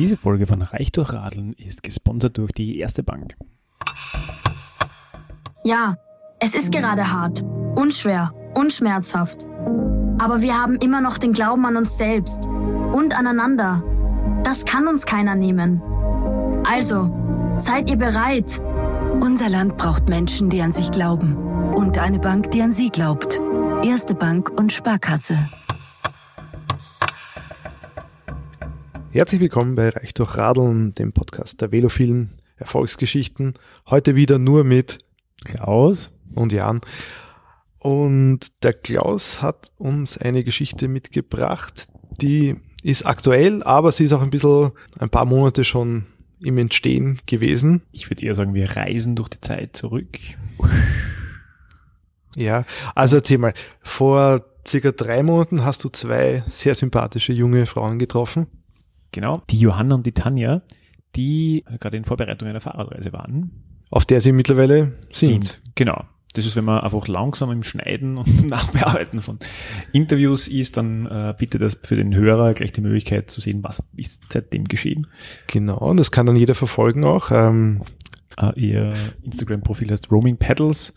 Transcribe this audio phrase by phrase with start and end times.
[0.00, 3.36] Diese Folge von Reich durch Radeln ist gesponsert durch die Erste Bank.
[5.62, 5.96] Ja,
[6.38, 7.42] es ist gerade hart,
[7.76, 9.46] unschwer, unschmerzhaft.
[10.18, 13.84] Aber wir haben immer noch den Glauben an uns selbst und aneinander.
[14.42, 15.82] Das kann uns keiner nehmen.
[16.64, 18.58] Also, seid ihr bereit?
[19.20, 21.36] Unser Land braucht Menschen, die an sich glauben.
[21.74, 23.38] Und eine Bank, die an sie glaubt.
[23.82, 25.50] Erste Bank und Sparkasse.
[29.12, 33.54] Herzlich willkommen bei Reich durch Radeln, dem Podcast der velophilen Erfolgsgeschichten.
[33.88, 34.98] Heute wieder nur mit
[35.44, 36.80] Klaus und Jan.
[37.80, 41.88] Und der Klaus hat uns eine Geschichte mitgebracht,
[42.20, 42.54] die
[42.84, 44.70] ist aktuell, aber sie ist auch ein bisschen
[45.00, 46.06] ein paar Monate schon
[46.38, 47.82] im Entstehen gewesen.
[47.90, 50.18] Ich würde eher sagen, wir reisen durch die Zeit zurück.
[52.36, 57.98] Ja, also erzähl mal, vor circa drei Monaten hast du zwei sehr sympathische junge Frauen
[57.98, 58.46] getroffen.
[59.12, 60.62] Genau, die Johanna und die Tanja,
[61.16, 63.50] die gerade in Vorbereitung einer Fahrradreise waren.
[63.90, 65.44] Auf der sie mittlerweile sind.
[65.44, 65.62] sind.
[65.74, 66.04] Genau.
[66.34, 69.40] Das ist, wenn man einfach langsam im Schneiden und Nachbearbeiten von
[69.92, 73.82] Interviews ist, dann äh, bietet das für den Hörer gleich die Möglichkeit zu sehen, was
[73.96, 75.08] ist seitdem geschehen.
[75.48, 77.30] Genau, und das kann dann jeder verfolgen auch.
[77.30, 77.82] Ähm,
[78.40, 80.94] Uh, ihr Instagram-Profil heißt Roaming Pedals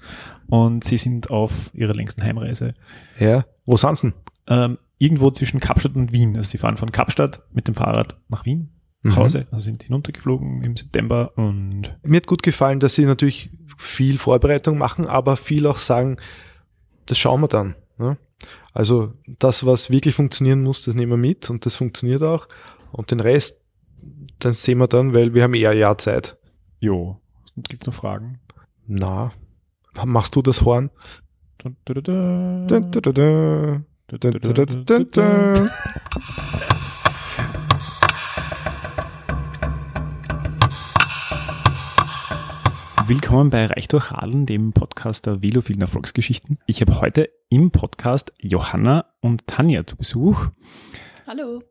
[0.47, 2.73] und sie sind auf ihrer längsten Heimreise.
[3.19, 4.13] Ja, wo sind sie?
[4.47, 6.35] Ähm, irgendwo zwischen Kapstadt und Wien.
[6.37, 8.69] Also sie fahren von Kapstadt mit dem Fahrrad nach Wien
[9.03, 9.21] nach mhm.
[9.21, 14.17] Hause, also sind hinuntergeflogen im September und mir hat gut gefallen, dass sie natürlich viel
[14.17, 16.17] Vorbereitung machen, aber viel auch sagen,
[17.05, 17.75] das schauen wir dann.
[17.97, 18.17] Ne?
[18.71, 22.47] Also das, was wirklich funktionieren muss, das nehmen wir mit und das funktioniert auch.
[22.93, 23.59] Und den Rest,
[24.39, 26.37] dann sehen wir dann, weil wir haben eher ein Jahr Zeit.
[26.79, 27.19] Jo.
[27.57, 28.39] Gibt's noch Fragen?
[28.87, 29.31] Na,
[30.05, 30.89] machst du das Horn?
[43.05, 46.59] Willkommen bei Reich durch Radeln, dem Podcast der velophilen Erfolgsgeschichten.
[46.67, 50.47] Ich habe heute im Podcast Johanna und Tanja zu Besuch.
[51.25, 51.63] Hallo.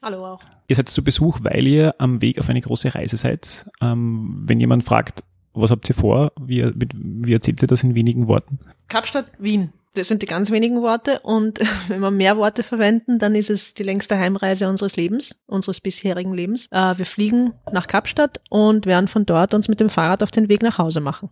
[0.00, 0.42] Hallo auch.
[0.66, 3.70] Ihr seid zu Besuch, weil ihr am Weg auf eine große Reise seid.
[3.82, 8.28] Ähm, wenn jemand fragt, was habt ihr vor, wie, wie erzählt ihr das in wenigen
[8.28, 8.60] Worten?
[8.88, 9.74] Kapstadt, Wien.
[9.94, 11.20] Das sind die ganz wenigen Worte.
[11.20, 15.80] Und wenn wir mehr Worte verwenden, dann ist es die längste Heimreise unseres Lebens, unseres
[15.80, 16.68] bisherigen Lebens.
[16.70, 20.48] Äh, wir fliegen nach Kapstadt und werden von dort uns mit dem Fahrrad auf den
[20.48, 21.30] Weg nach Hause machen.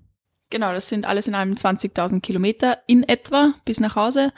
[0.51, 4.33] Genau, das sind alles in allem 20.000 Kilometer in etwa bis nach Hause.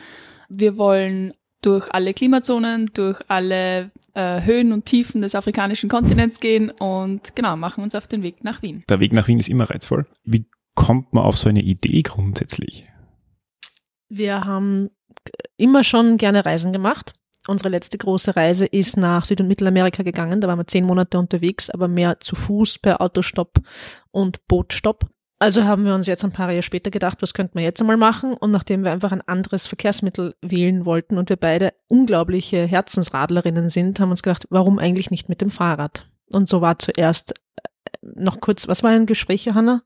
[0.48, 1.32] Wir wollen
[1.62, 7.56] durch alle Klimazonen, durch alle äh, Höhen und Tiefen des afrikanischen Kontinents gehen und genau,
[7.56, 8.82] machen uns auf den Weg nach Wien.
[8.88, 10.06] Der Weg nach Wien ist immer reizvoll.
[10.24, 12.89] Wie kommt man auf so eine Idee grundsätzlich?
[14.10, 14.90] Wir haben
[15.56, 17.14] immer schon gerne Reisen gemacht.
[17.48, 20.40] Unsere letzte große Reise ist nach Süd- und Mittelamerika gegangen.
[20.40, 23.60] Da waren wir zehn Monate unterwegs, aber mehr zu Fuß per Autostopp
[24.10, 25.06] und Bootstopp.
[25.38, 27.96] Also haben wir uns jetzt ein paar Jahre später gedacht, was könnten wir jetzt einmal
[27.96, 28.34] machen?
[28.34, 34.00] Und nachdem wir einfach ein anderes Verkehrsmittel wählen wollten und wir beide unglaubliche Herzensradlerinnen sind,
[34.00, 36.10] haben wir uns gedacht, warum eigentlich nicht mit dem Fahrrad?
[36.30, 37.62] Und so war zuerst äh,
[38.02, 39.82] noch kurz, was war ein Gespräch, Johanna?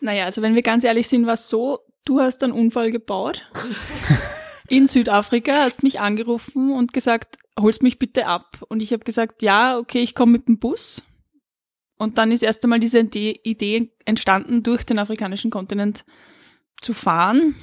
[0.00, 3.42] Naja, also wenn wir ganz ehrlich sind, war es so, du hast einen Unfall gebaut
[4.68, 8.64] in Südafrika, hast mich angerufen und gesagt, holst mich bitte ab.
[8.68, 11.02] Und ich habe gesagt, ja, okay, ich komme mit dem Bus.
[11.96, 16.04] Und dann ist erst einmal diese Idee entstanden, durch den afrikanischen Kontinent
[16.80, 17.54] zu fahren,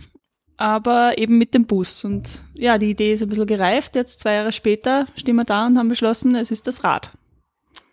[0.57, 2.05] aber eben mit dem Bus.
[2.05, 3.95] Und ja, die Idee ist ein bisschen gereift.
[3.95, 7.11] Jetzt zwei Jahre später stehen wir da und haben beschlossen, es ist das Rad.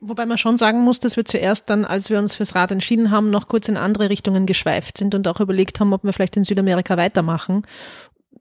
[0.01, 3.11] Wobei man schon sagen muss, dass wir zuerst dann, als wir uns fürs Rad entschieden
[3.11, 6.37] haben, noch kurz in andere Richtungen geschweift sind und auch überlegt haben, ob wir vielleicht
[6.37, 7.63] in Südamerika weitermachen.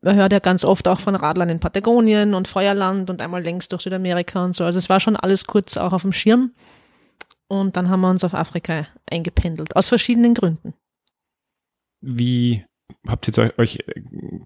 [0.01, 3.67] Man hört ja ganz oft auch von Radlern in Patagonien und Feuerland und einmal längs
[3.67, 4.63] durch Südamerika und so.
[4.63, 6.51] Also es war schon alles kurz auch auf dem Schirm.
[7.47, 10.73] Und dann haben wir uns auf Afrika eingependelt, aus verschiedenen Gründen.
[12.01, 12.65] Wie
[13.07, 13.79] habt ihr jetzt euch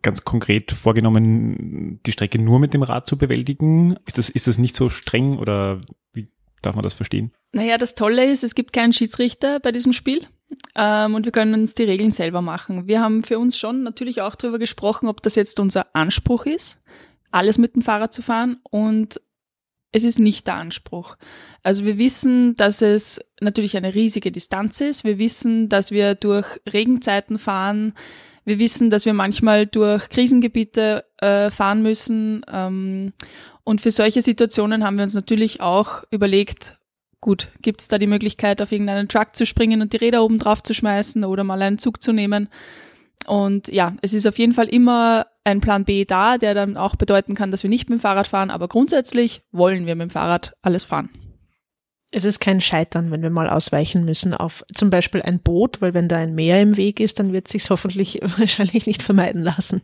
[0.02, 3.98] ganz konkret vorgenommen, die Strecke nur mit dem Rad zu bewältigen?
[4.06, 5.82] Ist das, ist das nicht so streng oder
[6.14, 6.30] wie
[6.62, 7.32] Darf man das verstehen?
[7.54, 10.28] Naja, das Tolle ist, es gibt keinen Schiedsrichter bei diesem Spiel
[10.76, 12.88] ähm, und wir können uns die Regeln selber machen.
[12.88, 16.82] Wir haben für uns schon natürlich auch darüber gesprochen, ob das jetzt unser Anspruch ist,
[17.32, 19.20] alles mit dem Fahrrad zu fahren und
[19.92, 21.18] es ist nicht der Anspruch.
[21.64, 25.04] Also wir wissen, dass es natürlich eine riesige Distanz ist.
[25.04, 27.94] Wir wissen, dass wir durch Regenzeiten fahren.
[28.46, 32.44] Wir wissen, dass wir manchmal durch Krisengebiete äh, fahren müssen.
[32.52, 33.14] Ähm,
[33.64, 36.78] und für solche Situationen haben wir uns natürlich auch überlegt,
[37.20, 40.40] gut, gibt es da die Möglichkeit, auf irgendeinen Truck zu springen und die Räder oben
[40.40, 42.50] drauf zu schmeißen oder mal einen Zug zu nehmen.
[43.28, 46.96] Und ja, es ist auf jeden Fall immer ein Plan B da, der dann auch
[46.96, 50.12] bedeuten kann, dass wir nicht mit dem Fahrrad fahren, aber grundsätzlich wollen wir mit dem
[50.12, 51.10] Fahrrad alles fahren.
[52.14, 55.94] Es ist kein Scheitern, wenn wir mal ausweichen müssen auf zum Beispiel ein Boot, weil
[55.94, 59.44] wenn da ein Meer im Weg ist, dann wird es sich hoffentlich wahrscheinlich nicht vermeiden
[59.44, 59.82] lassen.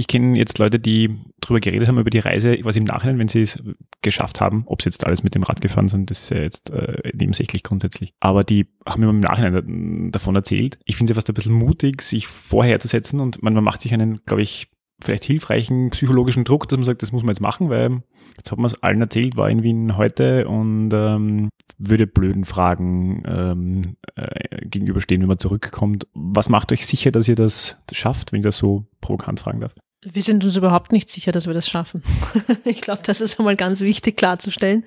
[0.00, 3.28] Ich kenne jetzt Leute, die drüber geredet haben, über die Reise, was im Nachhinein, wenn
[3.28, 3.62] sie es
[4.00, 6.70] geschafft haben, ob sie jetzt alles mit dem Rad gefahren sind, das ist ja jetzt
[6.70, 8.14] äh, nebensächlich grundsätzlich.
[8.18, 10.78] Aber die haben mir im Nachhinein davon erzählt.
[10.86, 14.24] Ich finde es fast ein bisschen mutig, sich vorherzusetzen und man, man macht sich einen,
[14.24, 14.68] glaube ich,
[15.02, 18.02] vielleicht hilfreichen psychologischen Druck, dass man sagt, das muss man jetzt machen, weil
[18.38, 23.22] jetzt hat man es allen erzählt, war in Wien heute und ähm, würde blöden Fragen
[23.26, 26.06] ähm, äh, gegenüberstehen, wenn man zurückkommt.
[26.14, 29.74] Was macht euch sicher, dass ihr das schafft, wenn ich das so provokant fragen darf?
[30.02, 32.02] Wir sind uns überhaupt nicht sicher, dass wir das schaffen.
[32.64, 34.84] ich glaube, das ist einmal ganz wichtig klarzustellen.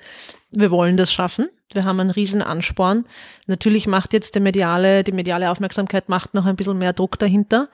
[0.49, 1.49] Wir wollen das schaffen.
[1.71, 3.05] Wir haben einen riesen Ansporn.
[3.45, 7.69] Natürlich macht jetzt die mediale, die mediale Aufmerksamkeit macht noch ein bisschen mehr Druck dahinter.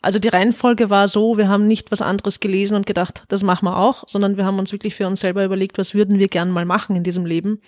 [0.00, 3.64] Also die Reihenfolge war so, wir haben nicht was anderes gelesen und gedacht, das machen
[3.66, 6.50] wir auch, sondern wir haben uns wirklich für uns selber überlegt, was würden wir gern
[6.50, 7.60] mal machen in diesem Leben.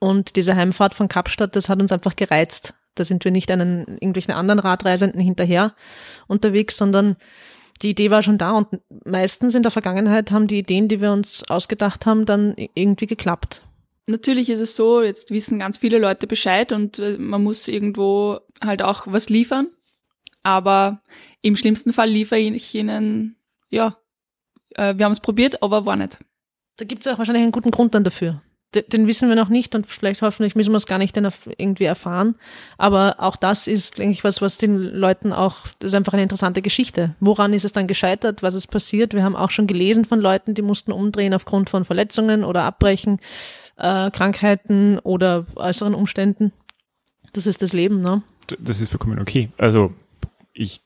[0.00, 2.74] Und diese Heimfahrt von Kapstadt, das hat uns einfach gereizt.
[2.96, 5.74] Da sind wir nicht einen irgendwelchen anderen Radreisenden hinterher
[6.26, 7.16] unterwegs, sondern
[7.82, 8.68] die Idee war schon da und
[9.04, 13.64] meistens in der Vergangenheit haben die Ideen, die wir uns ausgedacht haben, dann irgendwie geklappt.
[14.06, 18.40] Natürlich ist es so, jetzt wissen ganz viele Leute Bescheid und äh, man muss irgendwo
[18.62, 19.68] halt auch was liefern.
[20.42, 21.02] Aber
[21.42, 23.36] im schlimmsten Fall liefere ich ihnen,
[23.70, 23.96] ja,
[24.74, 26.18] äh, wir haben es probiert, aber war nicht.
[26.76, 28.42] Da gibt es auch wahrscheinlich einen guten Grund dann dafür.
[28.72, 32.36] Den wissen wir noch nicht und vielleicht hoffentlich müssen wir es gar nicht irgendwie erfahren.
[32.78, 36.22] Aber auch das ist, denke ich, was, was den Leuten auch, das ist einfach eine
[36.22, 37.16] interessante Geschichte.
[37.18, 38.44] Woran ist es dann gescheitert?
[38.44, 39.12] Was ist passiert?
[39.12, 43.18] Wir haben auch schon gelesen von Leuten, die mussten umdrehen aufgrund von Verletzungen oder Abbrechen,
[43.76, 46.52] äh, Krankheiten oder äußeren Umständen.
[47.32, 48.22] Das ist das Leben, ne?
[48.60, 49.50] Das ist vollkommen okay.
[49.58, 49.92] Also
[50.52, 50.80] ich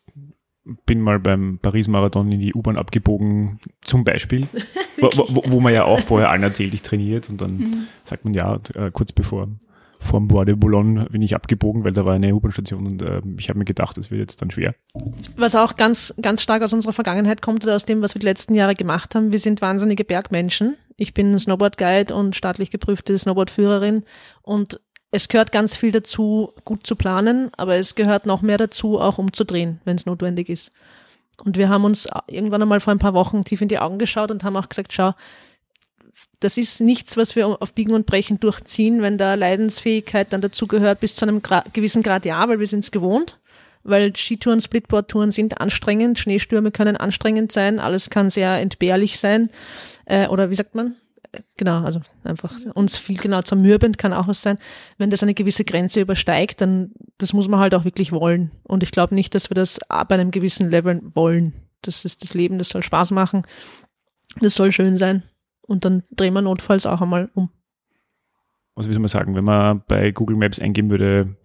[0.87, 4.49] bin mal beim Paris-Marathon in die U-Bahn abgebogen, zum Beispiel,
[5.01, 7.87] wo, wo, wo, man ja auch vorher allen erzählt, ich trainiert und dann mhm.
[8.05, 9.49] sagt man ja, äh, kurz bevor
[10.05, 13.23] vor dem Bois de Boulogne bin ich abgebogen, weil da war eine U-Bahn-Station und äh,
[13.39, 14.75] ich habe mir gedacht, das wird jetzt dann schwer.
[15.37, 18.27] Was auch ganz, ganz stark aus unserer Vergangenheit kommt oder aus dem, was wir die
[18.27, 20.77] letzten Jahre gemacht haben, wir sind wahnsinnige Bergmenschen.
[20.97, 24.05] Ich bin Snowboard-Guide und staatlich geprüfte Snowboard-Führerin
[24.43, 24.81] und
[25.15, 29.17] es gehört ganz viel dazu, gut zu planen, aber es gehört noch mehr dazu, auch
[29.17, 30.73] umzudrehen, wenn es notwendig ist.
[31.45, 34.33] Und wir haben uns irgendwann einmal vor ein paar Wochen tief in die Augen geschaut
[34.33, 35.15] und haben auch gesagt, schau,
[36.41, 40.99] das ist nichts, was wir auf Biegen und Brechen durchziehen, wenn da Leidensfähigkeit dann dazugehört
[40.99, 43.39] bis zu einem Gra gewissen Grad, ja, weil wir sind es gewohnt,
[43.85, 49.51] weil Skitouren, Splitboardtouren sind anstrengend, Schneestürme können anstrengend sein, alles kann sehr entbehrlich sein,
[50.07, 50.97] äh, oder wie sagt man,
[51.57, 54.59] genau, also einfach uns viel genau zermürbend kann auch was sein.
[54.99, 58.51] Wenn das eine gewisse Grenze übersteigt, dann das muss man halt auch wirklich wollen.
[58.63, 61.55] Und ich glaube nicht, dass wir das bei einem gewissen Level wollen.
[61.83, 63.43] Das ist das Leben, das soll Spaß machen,
[64.41, 65.23] das soll schön sein.
[65.63, 67.51] Und dann drehen wir notfalls auch einmal um.
[68.75, 71.37] Also wie soll man sagen, wenn man bei Google Maps eingeben würde,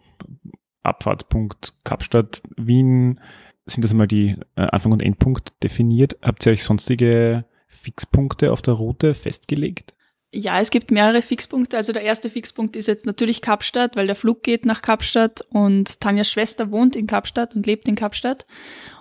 [0.84, 3.20] Abfahrtpunkt Kapstadt, Wien,
[3.66, 6.18] sind das einmal die äh, Anfang- und Endpunkt definiert?
[6.22, 9.94] Habt ihr euch sonstige Fixpunkte auf der Route festgelegt?
[10.32, 11.78] Ja, es gibt mehrere Fixpunkte.
[11.78, 16.00] Also der erste Fixpunkt ist jetzt natürlich Kapstadt, weil der Flug geht nach Kapstadt und
[16.02, 18.46] Tanjas Schwester wohnt in Kapstadt und lebt in Kapstadt.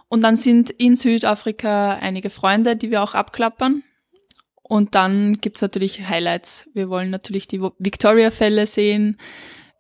[0.09, 3.83] Und dann sind in Südafrika einige Freunde, die wir auch abklappern.
[4.63, 6.69] Und dann gibt's natürlich Highlights.
[6.73, 9.19] Wir wollen natürlich die Victoria-Fälle sehen.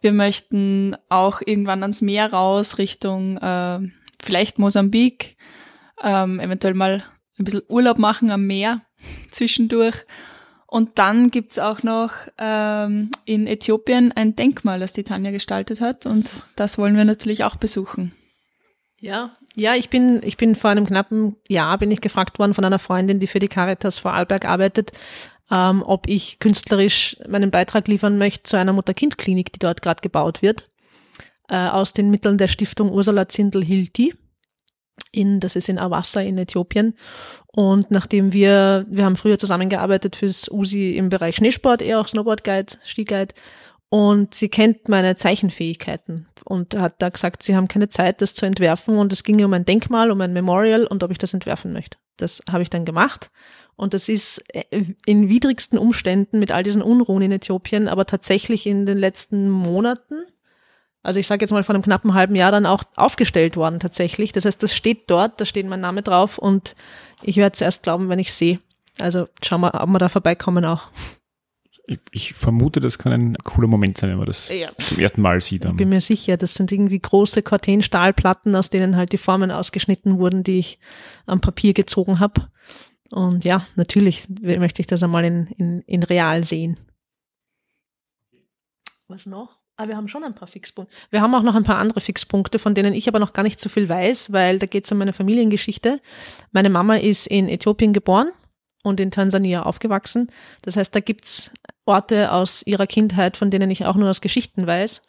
[0.00, 3.80] Wir möchten auch irgendwann ans Meer raus, Richtung äh,
[4.20, 5.36] vielleicht Mosambik,
[6.02, 7.02] ähm, eventuell mal
[7.38, 8.82] ein bisschen Urlaub machen am Meer
[9.30, 10.04] zwischendurch.
[10.66, 16.04] Und dann gibt's auch noch ähm, in Äthiopien ein Denkmal, das die Tanja gestaltet hat.
[16.04, 18.12] Und das wollen wir natürlich auch besuchen.
[19.00, 22.64] Ja, ja, ich bin, ich bin vor einem knappen Jahr bin ich gefragt worden von
[22.64, 24.92] einer Freundin, die für die Caritas Vorarlberg arbeitet,
[25.50, 30.42] ähm, ob ich künstlerisch meinen Beitrag liefern möchte zu einer Mutter-Kind-Klinik, die dort gerade gebaut
[30.42, 30.68] wird,
[31.48, 34.14] äh, aus den Mitteln der Stiftung Ursula Zindel-Hilti
[35.12, 36.94] in, das ist in Awassa in Äthiopien.
[37.46, 42.44] Und nachdem wir, wir haben früher zusammengearbeitet fürs USI im Bereich Schneesport, eher auch Snowboard
[42.44, 43.34] Guide, Skiguide.
[43.90, 48.44] Und sie kennt meine Zeichenfähigkeiten und hat da gesagt, sie haben keine Zeit, das zu
[48.44, 48.98] entwerfen.
[48.98, 51.96] Und es ging um ein Denkmal, um ein Memorial und ob ich das entwerfen möchte.
[52.18, 53.30] Das habe ich dann gemacht.
[53.76, 58.66] Und das ist äh, in widrigsten Umständen mit all diesen Unruhen in Äthiopien, aber tatsächlich
[58.66, 60.24] in den letzten Monaten
[61.02, 64.32] also ich sage jetzt mal vor einem knappen halben Jahr dann auch aufgestellt worden tatsächlich.
[64.32, 66.74] Das heißt, das steht dort, da steht mein Name drauf und
[67.22, 68.60] ich werde es erst glauben, wenn ich sehe.
[68.98, 70.88] Also schauen wir, ob wir da vorbeikommen auch.
[71.86, 74.70] Ich, ich, vermute, das kann ein cooler Moment sein, wenn man das ja.
[74.76, 75.64] zum ersten Mal sieht.
[75.64, 80.18] Ich bin mir sicher, das sind irgendwie große Corten-Stahlplatten, aus denen halt die Formen ausgeschnitten
[80.18, 80.78] wurden, die ich
[81.24, 82.50] am Papier gezogen habe.
[83.10, 86.78] Und ja, natürlich möchte ich das einmal in, in, in real sehen.
[89.06, 89.57] Was noch?
[89.80, 90.92] Ah, wir haben schon ein paar Fixpunkte.
[91.10, 93.60] Wir haben auch noch ein paar andere Fixpunkte, von denen ich aber noch gar nicht
[93.60, 96.00] so viel weiß, weil da geht es um meine Familiengeschichte.
[96.50, 98.30] Meine Mama ist in Äthiopien geboren
[98.82, 100.32] und in Tansania aufgewachsen.
[100.62, 101.52] Das heißt, da gibt's
[101.84, 105.00] Orte aus ihrer Kindheit, von denen ich auch nur aus Geschichten weiß.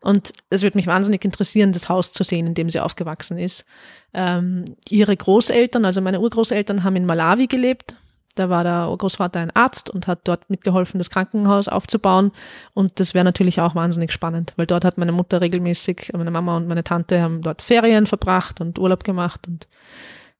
[0.00, 3.64] Und es würde mich wahnsinnig interessieren, das Haus zu sehen, in dem sie aufgewachsen ist.
[4.12, 7.96] Ähm, ihre Großeltern, also meine Urgroßeltern, haben in Malawi gelebt.
[8.34, 12.32] Da war der Großvater ein Arzt und hat dort mitgeholfen, das Krankenhaus aufzubauen.
[12.72, 16.56] Und das wäre natürlich auch wahnsinnig spannend, weil dort hat meine Mutter regelmäßig, meine Mama
[16.56, 19.46] und meine Tante haben dort Ferien verbracht und Urlaub gemacht.
[19.46, 19.68] Und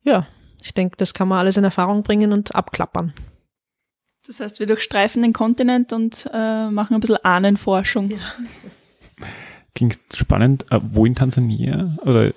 [0.03, 0.27] ja,
[0.63, 3.13] ich denke, das kann man alles in Erfahrung bringen und abklappern.
[4.27, 8.11] Das heißt, wir durchstreifen den Kontinent und äh, machen ein bisschen Ahnenforschung.
[8.11, 8.19] Ja.
[9.75, 10.65] Klingt spannend.
[10.71, 11.97] Äh, wo in Tansania?
[12.03, 12.33] Oder?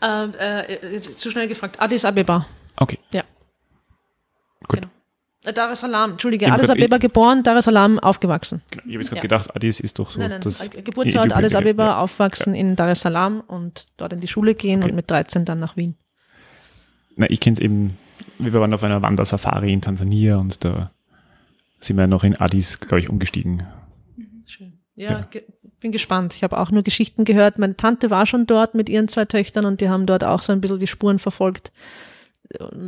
[0.00, 1.80] Äh, äh, zu schnell gefragt.
[1.80, 2.46] Addis Abeba.
[2.76, 2.98] Okay.
[3.12, 3.24] Ja.
[4.66, 4.80] Gut.
[4.80, 4.88] Genau.
[5.44, 8.62] Äh, Dar es Salaam, Entschuldige, ja, Addis Abeba geboren, Dar es Salaam aufgewachsen.
[8.70, 9.22] Genau, ich habe jetzt gerade ja.
[9.22, 10.18] gedacht, Addis ist doch so.
[10.18, 11.98] Nein, nein, das Geburtsort Addis Abeba, ja.
[11.98, 14.90] aufwachsen in Dar es Salaam und dort in die Schule gehen okay.
[14.90, 15.94] und mit 13 dann nach Wien.
[17.16, 17.96] Na, ich kenne es eben,
[18.38, 20.90] wir waren auf einer Wandersafari in Tansania und da
[21.80, 23.62] sind wir noch in Addis, glaube ich, umgestiegen.
[24.16, 24.72] Mhm, schön.
[24.96, 25.20] Ja, ja.
[25.30, 25.44] Ge
[25.80, 26.34] bin gespannt.
[26.34, 27.56] Ich habe auch nur Geschichten gehört.
[27.56, 30.52] Meine Tante war schon dort mit ihren zwei Töchtern und die haben dort auch so
[30.52, 31.70] ein bisschen die Spuren verfolgt.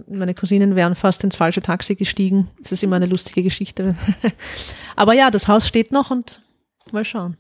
[0.08, 2.48] Meine Cousinen wären fast ins falsche Taxi gestiegen.
[2.60, 3.94] Das ist immer eine lustige Geschichte.
[4.96, 6.42] Aber ja, das Haus steht noch und
[6.92, 7.36] mal schauen.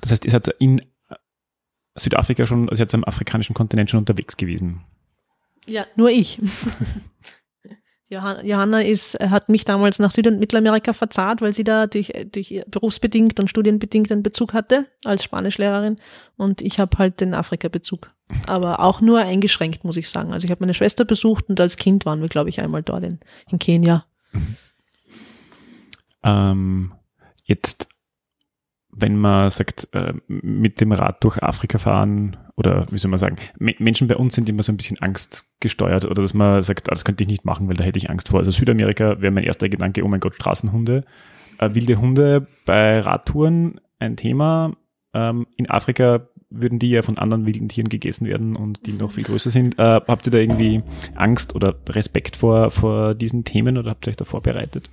[0.00, 0.80] Das heißt, ihr seid in
[1.96, 4.84] Südafrika schon, also jetzt am afrikanischen Kontinent schon unterwegs gewesen.
[5.66, 6.40] Ja, nur ich.
[8.08, 12.62] Johanna ist, hat mich damals nach Süd- und Mittelamerika verzahrt, weil sie da durch, durch
[12.68, 15.96] berufsbedingt und studienbedingt einen Bezug hatte als Spanischlehrerin
[16.36, 18.08] und ich habe halt den Afrika-Bezug.
[18.46, 20.32] Aber auch nur eingeschränkt, muss ich sagen.
[20.32, 23.02] Also ich habe meine Schwester besucht und als Kind waren wir, glaube ich, einmal dort
[23.02, 23.18] in,
[23.50, 24.04] in Kenia.
[24.32, 24.56] Mhm.
[26.22, 26.92] Ähm,
[27.44, 27.88] jetzt
[28.98, 33.36] wenn man sagt, äh, mit dem Rad durch Afrika fahren oder wie soll man sagen,
[33.58, 37.04] Menschen bei uns sind immer so ein bisschen angstgesteuert oder dass man sagt, ah, das
[37.04, 38.38] könnte ich nicht machen, weil da hätte ich Angst vor.
[38.38, 41.04] Also Südamerika wäre mein erster Gedanke, oh mein Gott, Straßenhunde.
[41.58, 44.72] Äh, wilde Hunde bei Radtouren ein Thema.
[45.12, 49.12] Ähm, in Afrika würden die ja von anderen wilden Tieren gegessen werden und die noch
[49.12, 49.78] viel größer sind.
[49.78, 50.82] Äh, habt ihr da irgendwie
[51.14, 54.88] Angst oder Respekt vor, vor diesen Themen oder habt ihr euch da vorbereitet?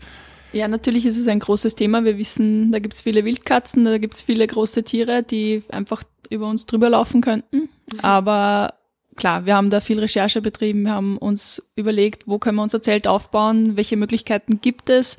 [0.53, 2.05] Ja, natürlich ist es ein großes Thema.
[2.05, 6.03] Wir wissen, da gibt es viele Wildkatzen, da gibt es viele große Tiere, die einfach
[6.29, 7.69] über uns drüber laufen könnten.
[7.91, 8.00] Mhm.
[8.01, 8.75] Aber
[9.15, 12.83] klar, wir haben da viel Recherche betrieben, wir haben uns überlegt, wo können wir unser
[12.83, 15.17] Zelt aufbauen, welche Möglichkeiten gibt es,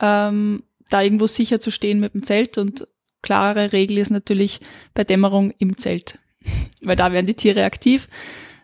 [0.00, 2.56] ähm, da irgendwo sicher zu stehen mit dem Zelt.
[2.56, 2.88] Und
[3.20, 4.60] klare Regel ist natürlich
[4.94, 6.18] bei Dämmerung im Zelt,
[6.80, 8.08] weil da werden die Tiere aktiv.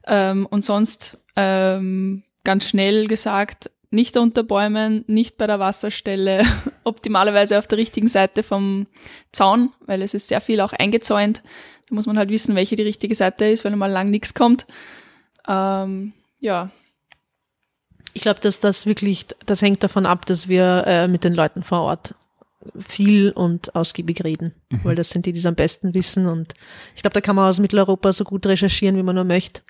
[0.07, 6.45] Ähm, und sonst ähm, ganz schnell gesagt, nicht unter Bäumen, nicht bei der Wasserstelle,
[6.85, 8.87] optimalerweise auf der richtigen Seite vom
[9.33, 11.43] Zaun, weil es ist sehr viel auch eingezäunt.
[11.89, 14.67] Da muss man halt wissen, welche die richtige Seite ist, wenn mal lang nichts kommt.
[15.49, 16.71] Ähm, ja.
[18.13, 21.63] Ich glaube, dass das wirklich, das hängt davon ab, dass wir äh, mit den Leuten
[21.63, 22.15] vor Ort
[22.79, 24.81] viel und ausgiebig reden, mhm.
[24.85, 26.27] weil das sind die, die es am besten wissen.
[26.27, 26.55] Und
[26.95, 29.63] ich glaube, da kann man aus Mitteleuropa so gut recherchieren, wie man nur möchte.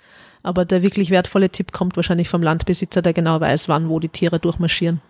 [0.45, 4.11] Aber der wirklich wertvolle Tipp kommt wahrscheinlich vom Landbesitzer, der genau weiß, wann wo die
[4.11, 5.01] Tiere durchmarschieren.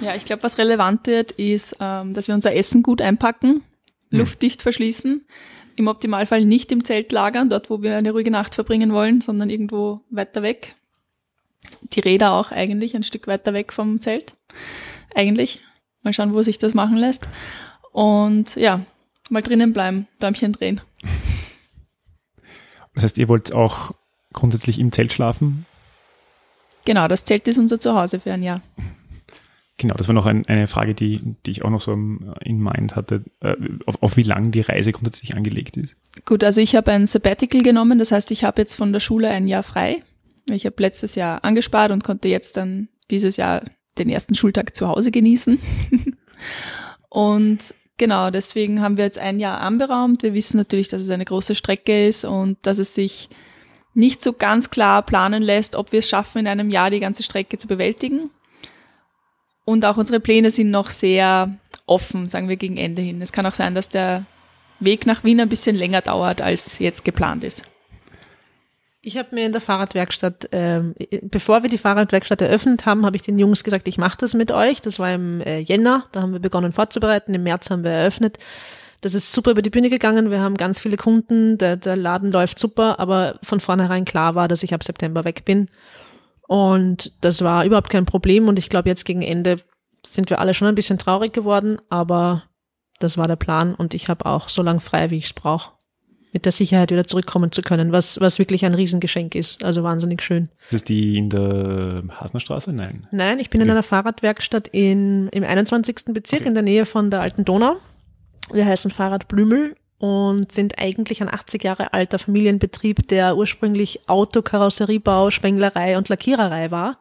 [0.00, 3.62] Ja, ich glaube, was relevant wird, ist, ähm, dass wir unser Essen gut einpacken,
[4.10, 4.18] hm.
[4.18, 5.26] luftdicht verschließen,
[5.74, 9.50] im Optimalfall nicht im Zelt lagern, dort wo wir eine ruhige Nacht verbringen wollen, sondern
[9.50, 10.76] irgendwo weiter weg.
[11.92, 14.36] Die Räder auch eigentlich ein Stück weiter weg vom Zelt.
[15.14, 15.62] Eigentlich.
[16.02, 17.26] Mal schauen, wo sich das machen lässt.
[17.90, 18.80] Und ja,
[19.30, 20.80] mal drinnen bleiben, Däumchen drehen.
[22.94, 23.94] Das heißt, ihr wollt auch
[24.34, 25.64] grundsätzlich im Zelt schlafen?
[26.84, 28.60] Genau, das Zelt ist unser Zuhause für ein Jahr.
[29.76, 32.94] Genau, das war noch ein, eine Frage, die, die ich auch noch so in Mind
[32.94, 35.96] hatte, äh, auf, auf, wie lang die Reise grundsätzlich angelegt ist.
[36.24, 39.30] Gut, also ich habe ein Sabbatical genommen, das heißt, ich habe jetzt von der Schule
[39.30, 40.02] ein Jahr frei.
[40.48, 43.62] Ich habe letztes Jahr angespart und konnte jetzt dann dieses Jahr
[43.98, 45.58] den ersten Schultag zu Hause genießen.
[47.08, 50.22] und genau, deswegen haben wir jetzt ein Jahr anberaumt.
[50.22, 53.28] Wir wissen natürlich, dass es eine große Strecke ist und dass es sich
[53.94, 57.22] nicht so ganz klar planen lässt, ob wir es schaffen, in einem Jahr die ganze
[57.22, 58.30] Strecke zu bewältigen.
[59.64, 63.22] Und auch unsere Pläne sind noch sehr offen, sagen wir gegen Ende hin.
[63.22, 64.26] Es kann auch sein, dass der
[64.80, 67.62] Weg nach Wien ein bisschen länger dauert, als jetzt geplant ist.
[69.06, 73.22] Ich habe mir in der Fahrradwerkstatt, ähm, bevor wir die Fahrradwerkstatt eröffnet haben, habe ich
[73.22, 74.80] den Jungs gesagt, ich mache das mit euch.
[74.80, 77.34] Das war im äh, Jänner, da haben wir begonnen vorzubereiten.
[77.34, 78.38] Im März haben wir eröffnet.
[79.04, 80.30] Das ist super über die Bühne gegangen.
[80.30, 81.58] Wir haben ganz viele Kunden.
[81.58, 85.44] Der, der Laden läuft super, aber von vornherein klar war, dass ich ab September weg
[85.44, 85.68] bin.
[86.46, 88.48] Und das war überhaupt kein Problem.
[88.48, 89.56] Und ich glaube, jetzt gegen Ende
[90.06, 92.44] sind wir alle schon ein bisschen traurig geworden, aber
[93.00, 95.72] Das war der Plan und ich habe auch so lang frei, wie ich es brauche,
[96.32, 99.64] mit der Sicherheit wieder zurückkommen zu können, was, was wirklich ein Riesengeschenk ist.
[99.64, 100.44] Also wahnsinnig schön.
[100.66, 102.72] Ist das die in der Hasnerstraße?
[102.72, 103.06] Nein.
[103.10, 105.96] Nein, ich bin in einer Fahrradwerkstatt in, im 21.
[106.14, 106.48] Bezirk Okay.
[106.48, 107.76] in der Nähe von der Alten Donau.
[108.52, 114.42] Wir heißen Fahrrad Blümel und sind eigentlich ein 80 Jahre alter Familienbetrieb, der ursprünglich Auto,
[114.42, 116.98] Karosseriebau, Spenglerei und Lackiererei war.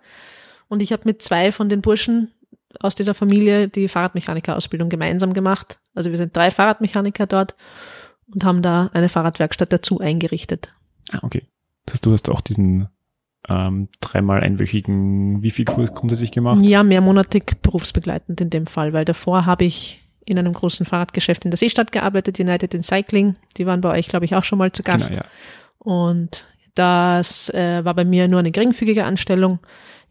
[0.69, 2.31] Und ich habe mit zwei von den Burschen
[2.79, 5.79] aus dieser Familie die Fahrradmechanikerausbildung gemeinsam gemacht.
[5.93, 7.55] Also wir sind drei Fahrradmechaniker dort
[8.33, 10.73] und haben da eine Fahrradwerkstatt dazu eingerichtet.
[11.11, 11.43] Ah, okay.
[11.85, 12.87] Das heißt, du hast auch diesen
[13.49, 16.61] ähm, dreimal einwöchigen Wifi-Kurs grundsätzlich gemacht?
[16.61, 21.51] Ja, mehrmonatig berufsbegleitend in dem Fall, weil davor habe ich in einem großen Fahrradgeschäft in
[21.51, 23.35] der Seestadt gearbeitet, United in Cycling.
[23.57, 25.11] Die waren bei euch, glaube ich, auch schon mal zu Gast.
[25.11, 25.29] Genau, ja.
[25.79, 29.59] Und das äh, war bei mir nur eine geringfügige Anstellung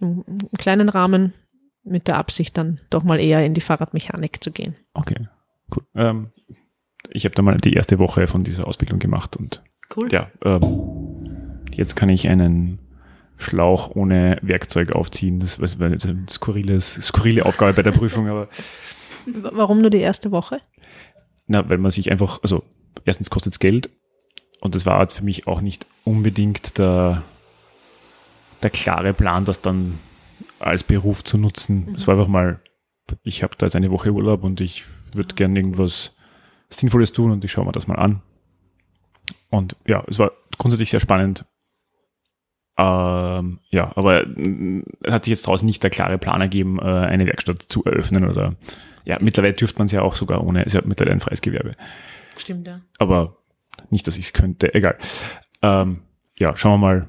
[0.01, 1.33] im, im kleinen Rahmen
[1.85, 4.77] mit der Absicht, dann doch mal eher in die Fahrradmechanik zu gehen.
[4.95, 5.29] Okay,
[5.75, 5.83] cool.
[5.95, 6.31] Ähm,
[7.11, 9.63] ich habe da mal die erste Woche von dieser Ausbildung gemacht und
[9.95, 10.09] Cool.
[10.11, 12.79] ja, ähm, jetzt kann ich einen
[13.37, 15.41] Schlauch ohne Werkzeug aufziehen.
[15.41, 15.99] Das war eine
[16.31, 18.49] skurrile, skurrile Aufgabe bei der Prüfung, aber
[19.27, 20.61] Warum nur die erste Woche?
[21.47, 22.65] na, weil man sich einfach, also
[23.05, 23.91] erstens kostet es Geld
[24.61, 27.23] und das war jetzt für mich auch nicht unbedingt der,
[28.63, 29.99] der klare Plan, das dann
[30.59, 31.95] als Beruf zu nutzen.
[31.97, 32.61] Es war einfach mal,
[33.23, 36.17] ich habe da jetzt eine Woche Urlaub und ich würde gerne irgendwas
[36.71, 38.23] Sinnvolles tun und ich schaue mir das mal an.
[39.51, 41.45] Und ja, es war grundsätzlich sehr spannend.
[42.79, 47.27] Ähm, ja, aber es hat sich jetzt draußen nicht der klare Plan ergeben, äh, eine
[47.27, 48.57] Werkstatt zu eröffnen oder
[49.05, 51.77] ja, mittlerweile dürfte man es ja auch sogar ohne, ist ja mittlerweile ein freies Gewerbe.
[52.37, 52.81] Stimmt, ja.
[52.99, 53.39] Aber
[53.91, 54.99] nicht, dass ich es könnte, egal.
[55.63, 56.03] Ähm,
[56.37, 57.09] ja, schauen wir mal,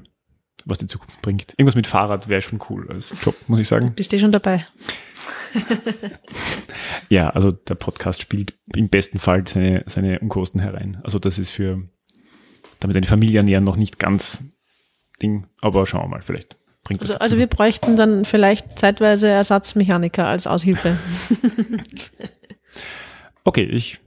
[0.64, 1.52] was die Zukunft bringt.
[1.52, 3.94] Irgendwas mit Fahrrad wäre schon cool als Job, muss ich sagen.
[3.94, 4.66] Bist du schon dabei?
[7.08, 11.00] Ja, also der Podcast spielt im besten Fall seine, seine Unkosten herein.
[11.04, 11.82] Also das ist für,
[12.80, 14.44] damit eine Familie ernähren noch nicht ganz
[15.22, 19.28] Ding, aber schauen wir mal, vielleicht bringt das Also, also wir bräuchten dann vielleicht zeitweise
[19.28, 20.96] Ersatzmechaniker als Aushilfe.
[23.44, 24.00] Okay, ich,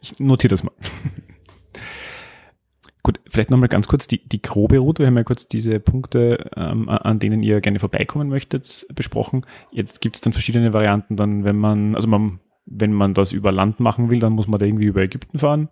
[0.00, 0.72] ich notiere das mal.
[3.02, 5.02] Gut, vielleicht nochmal ganz kurz die, die grobe Route.
[5.02, 9.44] Wir haben ja kurz diese Punkte, ähm, an denen ihr gerne vorbeikommen möchtet, besprochen.
[9.72, 13.50] Jetzt gibt es dann verschiedene Varianten, dann, wenn man, also man, wenn man das über
[13.50, 15.68] Land machen will, dann muss man da irgendwie über Ägypten fahren.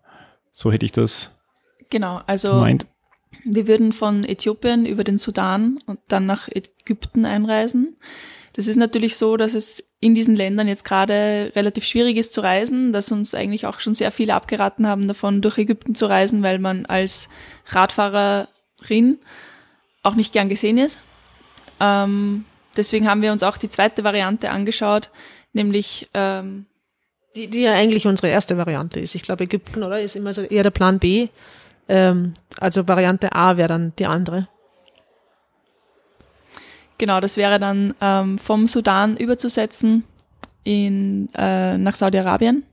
[0.50, 1.38] So hätte ich das
[1.90, 2.86] Genau, also gemeint.
[3.44, 7.96] Wir würden von Äthiopien über den Sudan und dann nach Ägypten einreisen.
[8.54, 12.40] Das ist natürlich so, dass es in diesen Ländern jetzt gerade relativ schwierig ist zu
[12.40, 16.42] reisen, dass uns eigentlich auch schon sehr viele abgeraten haben davon, durch Ägypten zu reisen,
[16.42, 17.28] weil man als
[17.66, 19.18] Radfahrerin
[20.02, 21.00] auch nicht gern gesehen ist.
[21.80, 22.46] Ähm,
[22.76, 25.10] deswegen haben wir uns auch die zweite Variante angeschaut,
[25.52, 26.64] nämlich ähm,
[27.34, 29.14] Die, die ja eigentlich unsere erste Variante ist.
[29.14, 30.00] Ich glaube, Ägypten, oder?
[30.00, 31.28] Ist immer so eher der Plan B.
[31.88, 34.48] Ähm, also Variante A wäre dann die andere.
[36.98, 40.04] Genau, das wäre dann ähm, vom Sudan überzusetzen
[40.64, 42.64] in, äh, nach Saudi-Arabien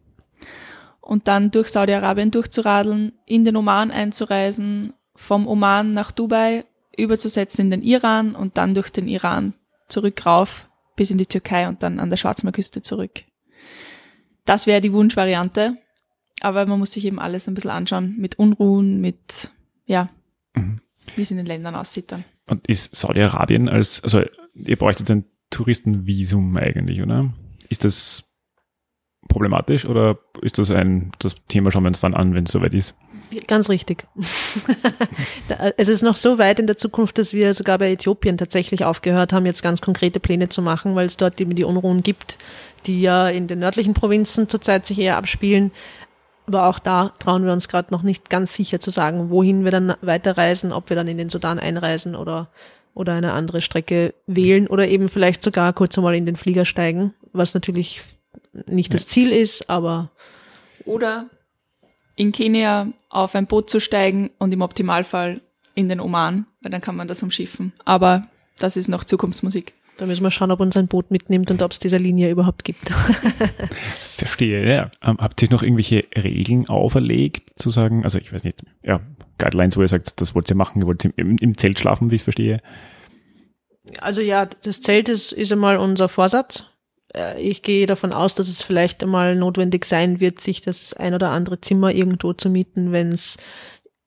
[1.01, 7.71] und dann durch Saudi-Arabien durchzuradeln, in den Oman einzureisen, vom Oman nach Dubai überzusetzen in
[7.71, 9.53] den Iran und dann durch den Iran
[9.89, 13.23] zurück rauf bis in die Türkei und dann an der Schwarzmeerküste zurück.
[14.45, 15.77] Das wäre die Wunschvariante,
[16.41, 19.51] aber man muss sich eben alles ein bisschen anschauen mit Unruhen, mit,
[19.85, 20.09] ja,
[20.55, 20.81] Mhm.
[21.15, 22.23] wie es in den Ländern aussieht dann.
[22.47, 24.21] Und ist Saudi-Arabien als, also
[24.53, 27.33] ihr bräuchtet ein Touristenvisum eigentlich, oder?
[27.69, 28.33] Ist das
[29.29, 32.73] problematisch oder ist das ein, das Thema schauen wir uns dann an, wenn es soweit
[32.73, 32.93] ist?
[33.47, 34.05] Ganz richtig.
[35.77, 39.33] Es ist noch so weit in der Zukunft, dass wir sogar bei Äthiopien tatsächlich aufgehört
[39.33, 42.37] haben, jetzt ganz konkrete Pläne zu machen, weil es dort eben die Unruhen gibt,
[42.85, 45.71] die ja in den nördlichen Provinzen zurzeit sich eher abspielen.
[46.45, 49.71] Aber auch da trauen wir uns gerade noch nicht ganz sicher zu sagen, wohin wir
[49.71, 52.49] dann weiterreisen, ob wir dann in den Sudan einreisen oder,
[52.93, 57.13] oder eine andere Strecke wählen oder eben vielleicht sogar kurz einmal in den Flieger steigen,
[57.31, 58.01] was natürlich
[58.65, 60.09] nicht das Ziel ist, aber
[60.85, 61.29] Oder
[62.15, 65.41] in Kenia auf ein Boot zu steigen und im Optimalfall
[65.75, 67.73] in den Oman, weil dann kann man das umschiffen.
[67.85, 68.23] Aber
[68.59, 69.73] das ist noch Zukunftsmusik.
[70.03, 72.65] Da müssen wir schauen, ob uns ein Boot mitnimmt und ob es diese Linie überhaupt
[72.65, 72.89] gibt.
[74.17, 74.91] Verstehe, ja.
[75.01, 78.99] Ähm, habt ihr noch irgendwelche Regeln auferlegt, zu sagen, also ich weiß nicht, ja,
[79.37, 82.15] Guidelines, wo ihr sagt, das wollt ihr machen, ihr wollt im, im Zelt schlafen, wie
[82.15, 82.59] ich es verstehe.
[83.99, 86.69] Also ja, das Zelt ist, ist einmal unser Vorsatz.
[87.15, 91.13] Äh, Ich gehe davon aus, dass es vielleicht einmal notwendig sein wird, sich das ein
[91.13, 93.37] oder andere Zimmer irgendwo zu mieten, wenn es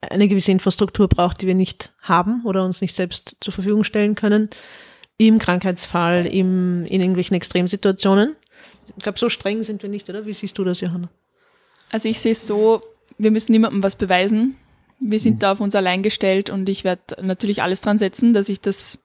[0.02, 4.14] eine gewisse Infrastruktur braucht, die wir nicht haben oder uns nicht selbst zur Verfügung stellen
[4.14, 4.50] können.
[5.18, 8.36] Im Krankheitsfall, im, in irgendwelchen Extremsituationen.
[8.96, 10.26] Ich glaube, so streng sind wir nicht, oder?
[10.26, 11.08] Wie siehst du das, Johanna?
[11.90, 12.82] Also ich sehe es so,
[13.18, 14.56] wir müssen niemandem was beweisen.
[15.00, 18.48] Wir sind da auf uns allein gestellt und ich werde natürlich alles dran setzen, dass
[18.48, 18.98] ich das,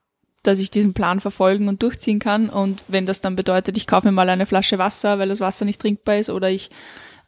[0.44, 2.50] dass ich diesen Plan verfolgen und durchziehen kann.
[2.50, 5.66] Und wenn das dann bedeutet, ich kaufe mir mal eine Flasche Wasser, weil das Wasser
[5.66, 6.70] nicht trinkbar ist, oder ich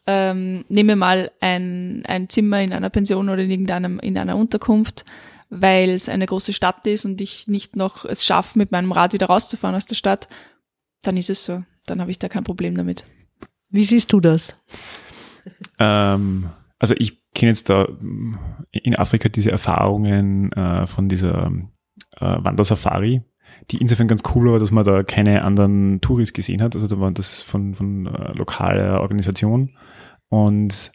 [0.07, 5.05] ähm, nehme mal ein, ein Zimmer in einer Pension oder in irgendeinem in einer Unterkunft,
[5.59, 9.13] weil es eine große Stadt ist und ich nicht noch es schaffe, mit meinem Rad
[9.13, 10.27] wieder rauszufahren aus der Stadt,
[11.03, 11.63] dann ist es so.
[11.85, 13.05] Dann habe ich da kein Problem damit.
[13.69, 14.63] Wie siehst du das?
[15.79, 17.87] Ähm, also ich kenne jetzt da
[18.71, 21.51] in Afrika diese Erfahrungen äh, von dieser
[22.17, 23.21] äh, Wandersafari,
[23.71, 26.75] die insofern ganz cool war, dass man da keine anderen Touris gesehen hat.
[26.75, 29.71] Also da war das von, von äh, lokaler Organisation.
[30.29, 30.91] Und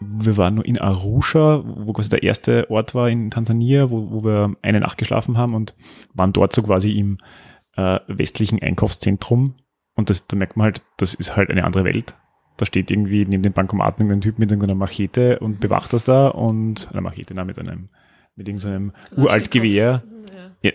[0.00, 4.24] wir waren nur in Arusha, wo quasi der erste Ort war in Tansania, wo, wo
[4.24, 5.74] wir eine Nacht geschlafen haben und
[6.14, 7.18] waren dort so quasi im
[7.76, 9.54] äh, westlichen Einkaufszentrum.
[9.94, 12.16] Und das, da merkt man halt, das ist halt eine andere Welt.
[12.56, 16.28] Da steht irgendwie neben dem Bankomaten irgendein Typ mit irgendeiner Machete und bewacht das da
[16.28, 17.90] und eine Machete, na, mit einem,
[18.36, 20.02] mit irgendeinem uralt Gewehr.
[20.62, 20.72] Ja,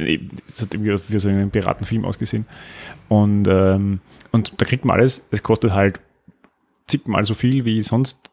[0.47, 2.45] das hat irgendwie wie so einen Piratenfilm ausgesehen.
[3.07, 5.99] Und, ähm, und da kriegt man alles, es kostet halt
[6.87, 8.31] zigmal so viel wie sonst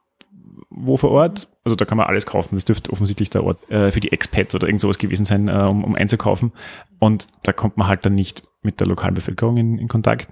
[0.75, 1.49] wo vor Ort.
[1.65, 2.55] Also da kann man alles kaufen.
[2.55, 5.67] Das dürfte offensichtlich der Ort äh, für die Expats oder irgend sowas gewesen sein, äh,
[5.69, 6.53] um, um einzukaufen.
[6.99, 10.29] Und da kommt man halt dann nicht mit der lokalen Bevölkerung in, in Kontakt.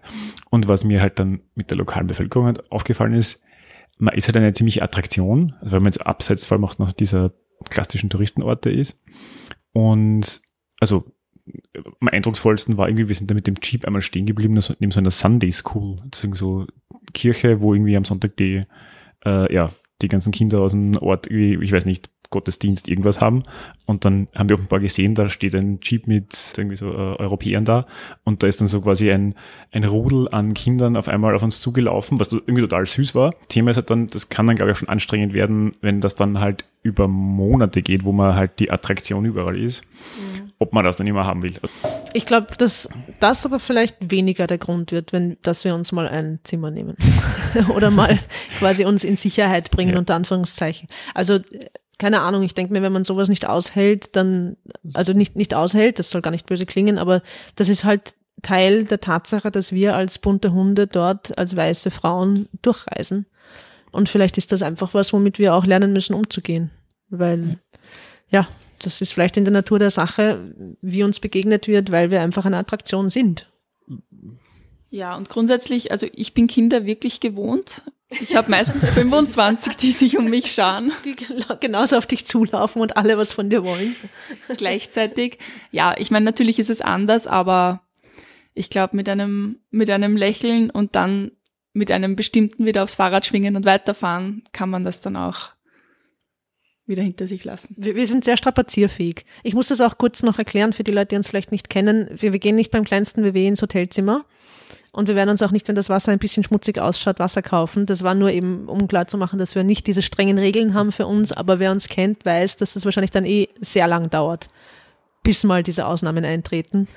[0.51, 3.43] Und was mir halt dann mit der lokalen Bevölkerung halt aufgefallen ist,
[3.99, 6.93] man ist halt eine ziemliche Attraktion, also wenn man jetzt abseits vor allem auch noch
[6.93, 7.33] dieser
[7.69, 9.03] klassischen Touristenorte ist.
[9.73, 10.41] Und
[10.81, 11.05] also
[12.01, 15.01] am eindrucksvollsten war irgendwie, wir sind da mit dem Jeep einmal stehen geblieben, neben so
[15.01, 16.67] einer Sunday School, deswegen so
[17.13, 18.65] Kirche, wo irgendwie am Sonntag die,
[19.25, 19.71] äh, ja,
[20.03, 23.43] die ganzen Kinder aus dem Ort, ich weiß nicht, Gottesdienst irgendwas haben.
[23.87, 27.65] Und dann haben wir offenbar gesehen, da steht ein Jeep mit irgendwie so äh, Europäern
[27.65, 27.87] da
[28.25, 29.35] und da ist dann so quasi ein,
[29.73, 33.35] ein Rudel an Kindern auf einmal auf uns zugelaufen, was irgendwie total süß war.
[33.49, 36.39] Thema ist halt dann, das kann dann glaube ich schon anstrengend werden, wenn das dann
[36.41, 39.83] halt über Monate geht, wo man halt die Attraktion überall ist.
[39.85, 40.53] Mhm.
[40.59, 41.55] Ob man das dann immer haben will.
[42.13, 42.89] Ich glaube, dass
[43.19, 46.97] das aber vielleicht weniger der Grund wird, wenn, dass wir uns mal ein Zimmer nehmen.
[47.75, 48.19] Oder mal
[48.59, 49.99] quasi uns in Sicherheit bringen, ja.
[49.99, 50.89] unter Anführungszeichen.
[51.15, 51.39] Also
[52.01, 54.57] keine Ahnung, ich denke mir, wenn man sowas nicht aushält, dann,
[54.95, 57.21] also nicht, nicht aushält, das soll gar nicht böse klingen, aber
[57.57, 62.49] das ist halt Teil der Tatsache, dass wir als bunte Hunde dort als weiße Frauen
[62.63, 63.27] durchreisen.
[63.93, 66.71] Und vielleicht ist das einfach was, womit wir auch lernen müssen, umzugehen.
[67.11, 67.59] Weil,
[68.31, 72.23] ja, das ist vielleicht in der Natur der Sache, wie uns begegnet wird, weil wir
[72.23, 73.51] einfach eine Attraktion sind.
[74.91, 77.83] Ja, und grundsätzlich, also ich bin Kinder wirklich gewohnt.
[78.11, 80.93] Ich habe meistens 25, die sich um mich scharen.
[81.05, 81.17] Die
[81.61, 83.95] genauso auf dich zulaufen und alle was von dir wollen.
[84.57, 85.39] Gleichzeitig.
[85.71, 87.83] Ja, ich meine, natürlich ist es anders, aber
[88.53, 91.31] ich glaube, mit einem, mit einem Lächeln und dann
[91.73, 95.51] mit einem bestimmten wieder aufs Fahrrad schwingen und weiterfahren, kann man das dann auch
[96.91, 97.75] wieder hinter sich lassen.
[97.79, 99.25] Wir, wir, sind sehr strapazierfähig.
[99.43, 102.09] Ich muss das auch kurz noch erklären für die Leute, die uns vielleicht nicht kennen.
[102.15, 104.25] Wir, wir gehen nicht beim kleinsten WW ins Hotelzimmer.
[104.93, 107.87] Und wir werden uns auch nicht, wenn das Wasser ein bisschen schmutzig ausschaut, Wasser kaufen.
[107.87, 110.91] Das war nur eben, um klar zu machen, dass wir nicht diese strengen Regeln haben
[110.91, 111.33] für uns.
[111.33, 114.49] Aber wer uns kennt, weiß, dass das wahrscheinlich dann eh sehr lang dauert,
[115.23, 116.89] bis mal diese Ausnahmen eintreten.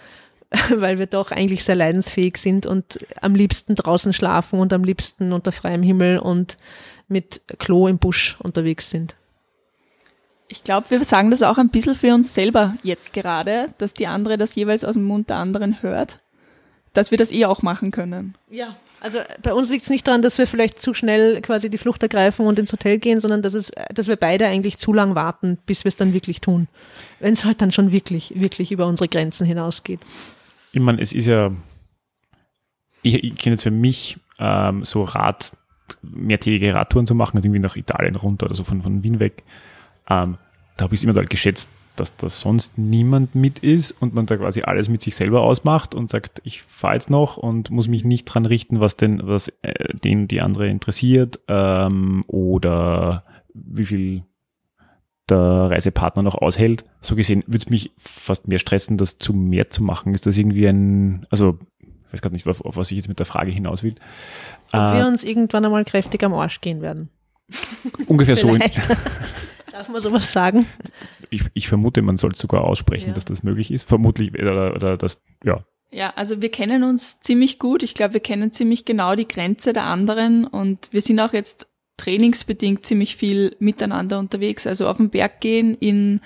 [0.76, 5.32] Weil wir doch eigentlich sehr leidensfähig sind und am liebsten draußen schlafen und am liebsten
[5.32, 6.58] unter freiem Himmel und
[7.08, 9.16] mit Klo im Busch unterwegs sind.
[10.54, 14.08] Ich glaube, wir sagen das auch ein bisschen für uns selber jetzt gerade, dass die
[14.08, 16.20] andere das jeweils aus dem Mund der anderen hört
[16.94, 18.36] dass wir das eh auch machen können.
[18.50, 21.78] Ja, also bei uns liegt es nicht daran, dass wir vielleicht zu schnell quasi die
[21.78, 25.16] Flucht ergreifen und ins Hotel gehen, sondern dass, es, dass wir beide eigentlich zu lang
[25.16, 26.68] warten, bis wir es dann wirklich tun.
[27.20, 30.00] Wenn es halt dann schon wirklich, wirklich über unsere Grenzen hinausgeht.
[30.72, 31.52] Ich meine, es ist ja,
[33.02, 35.58] ich, ich kenne jetzt für mich ähm, so Rad,
[36.02, 39.44] mehrtägige Radtouren zu machen, also irgendwie nach Italien runter oder so von, von Wien weg.
[40.10, 40.38] Ähm,
[40.78, 44.38] da habe ich es immer geschätzt, dass da sonst niemand mit ist und man da
[44.38, 48.04] quasi alles mit sich selber ausmacht und sagt, ich fahre jetzt noch und muss mich
[48.04, 54.24] nicht dran richten, was denn, was äh, den die andere interessiert ähm, oder wie viel
[55.30, 56.84] der Reisepartner noch aushält.
[57.02, 60.14] So gesehen würde es mich fast mehr stressen, das zu mehr zu machen.
[60.14, 63.20] Ist das irgendwie ein, also ich weiß gerade nicht, auf, auf, was ich jetzt mit
[63.20, 63.96] der Frage hinaus will.
[64.72, 67.10] Ob äh, wir uns irgendwann einmal kräftig am Arsch gehen werden.
[68.08, 68.58] Ungefähr so.
[69.84, 70.66] Darf man sowas sagen?
[71.30, 73.14] Ich, ich vermute, man soll sogar aussprechen, ja.
[73.16, 73.84] dass das möglich ist.
[73.84, 75.66] Vermutlich, oder, oder das, ja.
[75.92, 77.84] Ja, also wir kennen uns ziemlich gut.
[77.84, 81.68] Ich glaube, wir kennen ziemlich genau die Grenze der anderen und wir sind auch jetzt
[81.98, 84.66] trainingsbedingt ziemlich viel miteinander unterwegs.
[84.66, 86.22] Also auf den Berg gehen in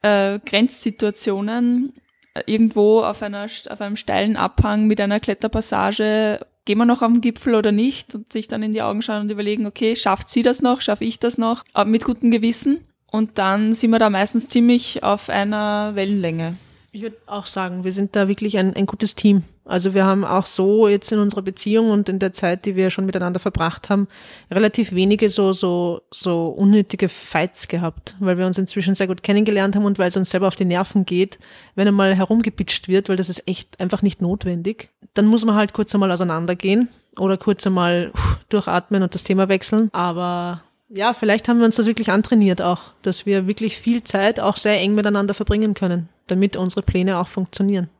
[0.00, 1.92] äh, Grenzsituationen,
[2.32, 7.20] äh, irgendwo auf, einer, auf einem steilen Abhang mit einer Kletterpassage gehen wir noch den
[7.20, 10.42] Gipfel oder nicht und sich dann in die Augen schauen und überlegen, okay, schafft sie
[10.42, 12.80] das noch, schaffe ich das noch, aber mit gutem Gewissen.
[13.10, 16.56] Und dann sind wir da meistens ziemlich auf einer Wellenlänge.
[16.94, 19.42] Ich würde auch sagen, wir sind da wirklich ein, ein gutes Team.
[19.64, 22.90] Also wir haben auch so jetzt in unserer Beziehung und in der Zeit, die wir
[22.90, 24.06] schon miteinander verbracht haben,
[24.48, 29.74] relativ wenige so, so, so unnötige Fights gehabt, weil wir uns inzwischen sehr gut kennengelernt
[29.74, 31.40] haben und weil es uns selber auf die Nerven geht,
[31.74, 34.90] wenn einmal herumgepitcht wird, weil das ist echt einfach nicht notwendig.
[35.14, 38.12] Dann muss man halt kurz einmal auseinandergehen oder kurz einmal
[38.50, 39.88] durchatmen und das Thema wechseln.
[39.92, 44.38] Aber ja, vielleicht haben wir uns das wirklich antrainiert auch, dass wir wirklich viel Zeit
[44.38, 47.90] auch sehr eng miteinander verbringen können, damit unsere Pläne auch funktionieren.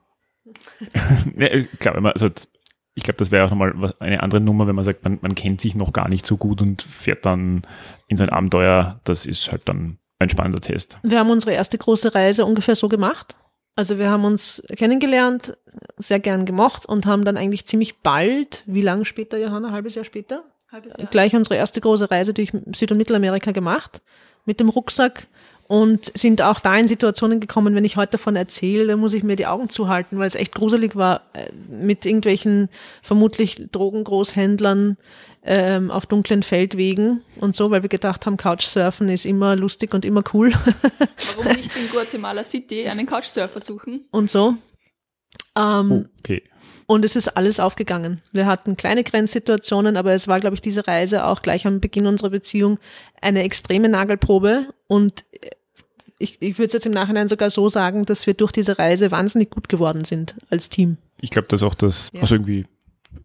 [1.36, 2.28] ja, klar, wenn man, also
[2.94, 5.60] ich glaube, das wäre auch nochmal eine andere Nummer, wenn man sagt, man, man kennt
[5.60, 7.62] sich noch gar nicht so gut und fährt dann
[8.08, 9.00] in sein Abenteuer.
[9.04, 10.98] Das ist halt dann ein spannender Test.
[11.02, 13.34] Wir haben unsere erste große Reise ungefähr so gemacht.
[13.76, 15.56] Also wir haben uns kennengelernt,
[15.96, 19.96] sehr gern gemocht und haben dann eigentlich ziemlich bald, wie lange später, Johanna, ein halbes
[19.96, 20.44] Jahr später,
[21.10, 24.00] gleich unsere erste große Reise durch Süd- und Mittelamerika gemacht
[24.44, 25.26] mit dem Rucksack
[25.66, 29.22] und sind auch da in Situationen gekommen, wenn ich heute davon erzähle, dann muss ich
[29.22, 32.68] mir die Augen zuhalten, weil es echt gruselig war, äh, mit irgendwelchen
[33.02, 34.98] vermutlich Drogengroßhändlern
[35.42, 40.04] ähm, auf dunklen Feldwegen und so, weil wir gedacht haben, Couchsurfen ist immer lustig und
[40.04, 40.52] immer cool.
[41.36, 44.06] Warum nicht in Guatemala City einen Couchsurfer suchen?
[44.10, 44.56] Und so.
[45.56, 46.42] Ähm, okay.
[46.86, 48.20] Und es ist alles aufgegangen.
[48.32, 52.06] Wir hatten kleine Grenzsituationen, aber es war, glaube ich, diese Reise auch gleich am Beginn
[52.06, 52.78] unserer Beziehung
[53.20, 54.68] eine extreme Nagelprobe.
[54.86, 55.24] Und
[56.18, 59.10] ich, ich würde es jetzt im Nachhinein sogar so sagen, dass wir durch diese Reise
[59.10, 60.98] wahnsinnig gut geworden sind als Team.
[61.20, 62.20] Ich glaube, dass auch das, ja.
[62.20, 62.66] also irgendwie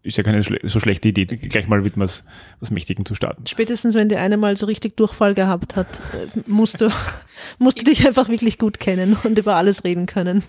[0.02, 2.24] ist ja keine schle so schlechte Idee, gleich mal mit was,
[2.58, 3.46] was Mächtigen zu starten.
[3.46, 6.90] Spätestens, wenn die eine mal so richtig Durchfall gehabt hat, äh, musst du,
[7.58, 10.42] musst du dich einfach wirklich gut kennen und über alles reden können.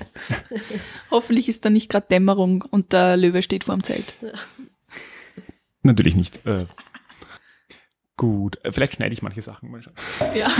[1.10, 4.14] Hoffentlich ist da nicht gerade Dämmerung und der Löwe steht vor dem Zelt.
[5.82, 6.46] Natürlich nicht.
[6.46, 6.66] Äh,
[8.16, 9.92] gut, äh, vielleicht schneide ich manche Sachen mal schon.
[10.34, 10.50] Ja.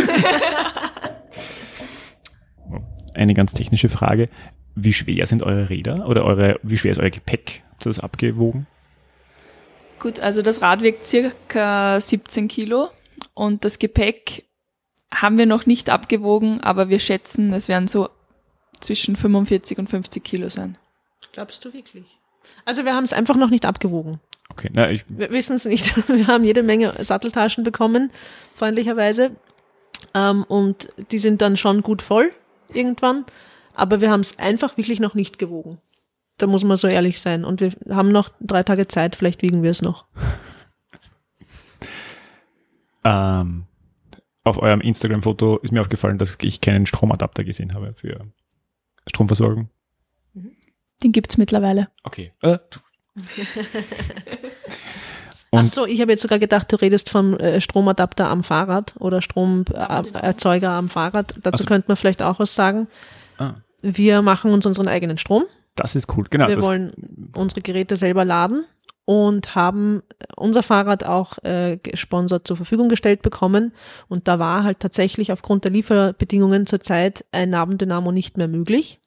[3.14, 4.28] Eine ganz technische Frage.
[4.74, 7.62] Wie schwer sind eure Räder oder eure, wie schwer ist euer Gepäck?
[7.70, 8.66] Habt ihr das abgewogen?
[9.98, 12.88] Gut, also das Rad wiegt circa 17 Kilo
[13.34, 14.44] und das Gepäck
[15.12, 18.08] haben wir noch nicht abgewogen, aber wir schätzen, es werden so
[18.80, 20.76] zwischen 45 und 50 Kilo sein.
[21.32, 22.18] Glaubst du wirklich?
[22.64, 24.20] Also wir haben es einfach noch nicht abgewogen.
[24.48, 26.08] Okay, na, ich wir wissen es nicht.
[26.08, 28.12] Wir haben jede Menge Satteltaschen bekommen,
[28.54, 29.30] freundlicherweise.
[30.14, 32.32] Ähm, und die sind dann schon gut voll
[32.68, 33.24] irgendwann.
[33.74, 35.78] Aber wir haben es einfach wirklich noch nicht gewogen.
[36.38, 37.44] Da muss man so ehrlich sein.
[37.44, 40.06] Und wir haben noch drei Tage Zeit, vielleicht wiegen wir es noch.
[43.04, 43.64] ähm,
[44.44, 48.26] auf eurem Instagram-Foto ist mir aufgefallen, dass ich keinen Stromadapter gesehen habe für
[49.06, 49.68] Stromversorgung.
[51.02, 51.88] Den gibt es mittlerweile.
[52.04, 52.32] Okay.
[52.42, 52.58] Äh,
[55.54, 59.20] Ach so, ich habe jetzt sogar gedacht, du redest vom äh, Stromadapter am Fahrrad oder
[59.20, 61.34] Stromerzeuger am Fahrrad.
[61.42, 62.88] Dazu also, könnte man vielleicht auch was sagen.
[63.82, 65.44] Wir machen uns unseren eigenen Strom.
[65.74, 66.48] Das ist cool, genau.
[66.48, 68.64] Wir wollen unsere Geräte selber laden
[69.04, 70.02] und haben
[70.36, 73.72] unser Fahrrad auch äh, gesponsert zur Verfügung gestellt bekommen.
[74.08, 79.00] Und da war halt tatsächlich aufgrund der Lieferbedingungen zurzeit ein Nabendynamo nicht mehr möglich.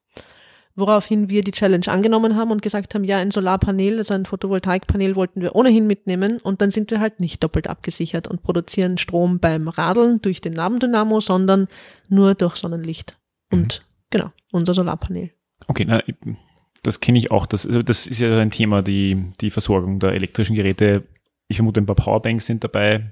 [0.77, 5.15] Woraufhin wir die Challenge angenommen haben und gesagt haben, ja, ein Solarpanel, also ein Photovoltaikpanel
[5.15, 9.39] wollten wir ohnehin mitnehmen und dann sind wir halt nicht doppelt abgesichert und produzieren Strom
[9.39, 11.69] beim Radeln durch den Nabendynamo, sondern
[12.09, 13.17] nur durch Sonnenlicht.
[13.49, 14.07] Und mhm.
[14.09, 15.31] genau, unser Solarpanel.
[15.67, 16.01] Okay, na,
[16.83, 17.45] das kenne ich auch.
[17.45, 21.03] Das, also das ist ja ein Thema, die, die Versorgung der elektrischen Geräte.
[21.47, 23.11] Ich vermute, ein paar Powerbanks sind dabei.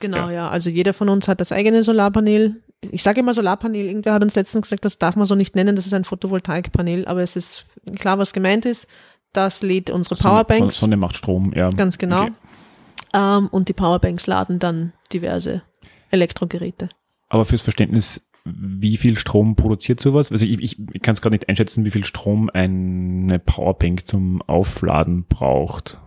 [0.00, 0.32] Genau, ja.
[0.32, 0.50] ja.
[0.50, 2.62] Also jeder von uns hat das eigene Solarpanel.
[2.90, 3.86] Ich sage immer Solarpanel.
[3.86, 5.76] Irgendwer hat uns letztens gesagt, das darf man so nicht nennen.
[5.76, 7.06] Das ist ein Photovoltaikpanel.
[7.06, 7.66] Aber es ist
[7.98, 8.86] klar, was gemeint ist.
[9.32, 10.80] Das lädt unsere Sonne, Powerbanks.
[10.80, 11.70] Sonne macht Strom, ja.
[11.70, 12.22] Ganz genau.
[12.22, 12.32] Okay.
[13.12, 15.62] Um, ähm, und die Powerbanks laden dann diverse
[16.10, 16.88] Elektrogeräte.
[17.28, 20.30] Aber fürs Verständnis, wie viel Strom produziert sowas?
[20.30, 24.42] Also ich, ich, ich kann es gerade nicht einschätzen, wie viel Strom eine Powerbank zum
[24.42, 26.00] Aufladen braucht.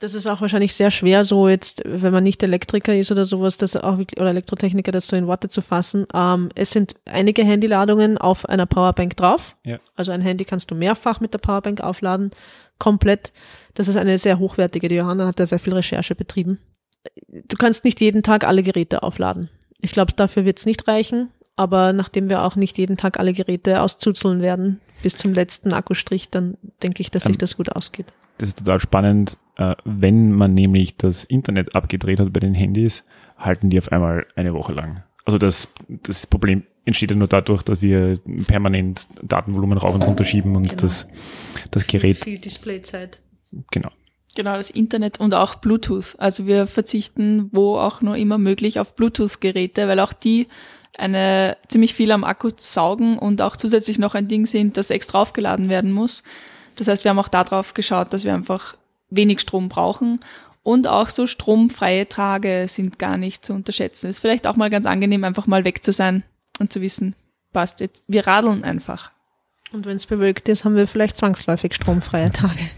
[0.00, 3.58] Das ist auch wahrscheinlich sehr schwer, so jetzt, wenn man nicht Elektriker ist oder sowas,
[3.58, 6.06] das auch wirklich, oder Elektrotechniker, das so in Worte zu fassen.
[6.12, 9.56] Ähm, es sind einige Handyladungen auf einer Powerbank drauf.
[9.64, 9.78] Ja.
[9.94, 12.30] Also ein Handy kannst du mehrfach mit der Powerbank aufladen,
[12.78, 13.32] komplett.
[13.74, 14.88] Das ist eine sehr hochwertige.
[14.88, 16.58] Die Johanna hat da sehr viel Recherche betrieben.
[17.28, 19.48] Du kannst nicht jeden Tag alle Geräte aufladen.
[19.80, 21.30] Ich glaube, dafür wird es nicht reichen.
[21.56, 26.30] Aber nachdem wir auch nicht jeden Tag alle Geräte auszuzeln werden, bis zum letzten Akkustrich,
[26.30, 28.06] dann denke ich, dass sich ähm, das gut ausgeht.
[28.38, 29.36] Das ist total spannend.
[29.56, 33.04] Äh, wenn man nämlich das Internet abgedreht hat bei den Handys,
[33.38, 35.04] halten die auf einmal eine Woche lang.
[35.24, 40.24] Also das, das Problem entsteht ja nur dadurch, dass wir permanent Datenvolumen rauf und runter
[40.24, 40.82] schieben und genau.
[40.82, 41.08] das,
[41.70, 42.16] das Gerät.
[42.16, 43.22] Viel, viel Displayzeit.
[43.70, 43.90] genau.
[44.36, 46.16] Genau, das Internet und auch Bluetooth.
[46.18, 50.48] Also wir verzichten wo auch nur immer möglich auf Bluetooth-Geräte, weil auch die
[50.98, 55.20] eine ziemlich viel am Akku saugen und auch zusätzlich noch ein Ding sind, das extra
[55.20, 56.22] aufgeladen werden muss.
[56.76, 58.76] Das heißt, wir haben auch darauf geschaut, dass wir einfach
[59.10, 60.20] wenig Strom brauchen
[60.64, 64.08] und auch so stromfreie Tage sind gar nicht zu unterschätzen.
[64.08, 66.24] Ist vielleicht auch mal ganz angenehm, einfach mal weg zu sein
[66.58, 67.14] und zu wissen,
[67.52, 68.02] passt jetzt.
[68.08, 69.12] Wir radeln einfach.
[69.72, 72.70] Und wenn es bewölkt ist, haben wir vielleicht zwangsläufig stromfreie Tage.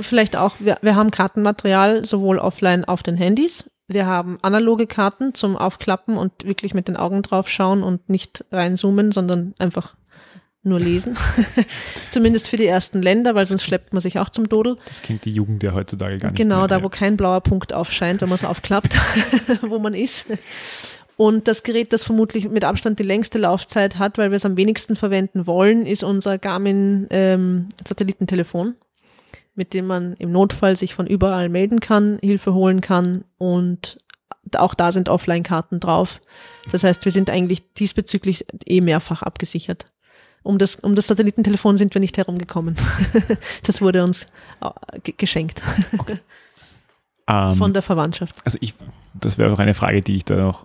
[0.00, 3.70] Vielleicht auch, wir, wir haben Kartenmaterial sowohl offline auf den Handys.
[3.88, 8.44] Wir haben analoge Karten zum Aufklappen und wirklich mit den Augen drauf schauen und nicht
[8.50, 9.94] reinzoomen, sondern einfach
[10.66, 11.16] nur lesen.
[12.10, 14.76] Zumindest für die ersten Länder, weil sonst schleppt man sich auch zum Dodel.
[14.86, 16.36] Das kennt die Jugend ja heutzutage gar nicht.
[16.36, 16.82] Genau, mehr, da ja.
[16.82, 18.98] wo kein blauer Punkt aufscheint, wenn man es aufklappt,
[19.62, 20.26] wo man ist.
[21.16, 24.56] Und das Gerät, das vermutlich mit Abstand die längste Laufzeit hat, weil wir es am
[24.56, 28.74] wenigsten verwenden wollen, ist unser Garmin ähm, Satellitentelefon,
[29.56, 33.98] mit dem man im Notfall sich von überall melden kann, Hilfe holen kann und
[34.56, 36.20] auch da sind Offline-Karten drauf.
[36.70, 39.86] Das heißt, wir sind eigentlich diesbezüglich eh mehrfach abgesichert.
[40.44, 42.76] Um das, um das Satellitentelefon sind wir nicht herumgekommen.
[43.64, 44.28] das wurde uns
[44.62, 45.62] äh, ge- geschenkt
[47.28, 48.36] Ähm, von der Verwandtschaft.
[48.44, 48.74] Also ich,
[49.14, 50.64] das wäre auch eine Frage, die ich da noch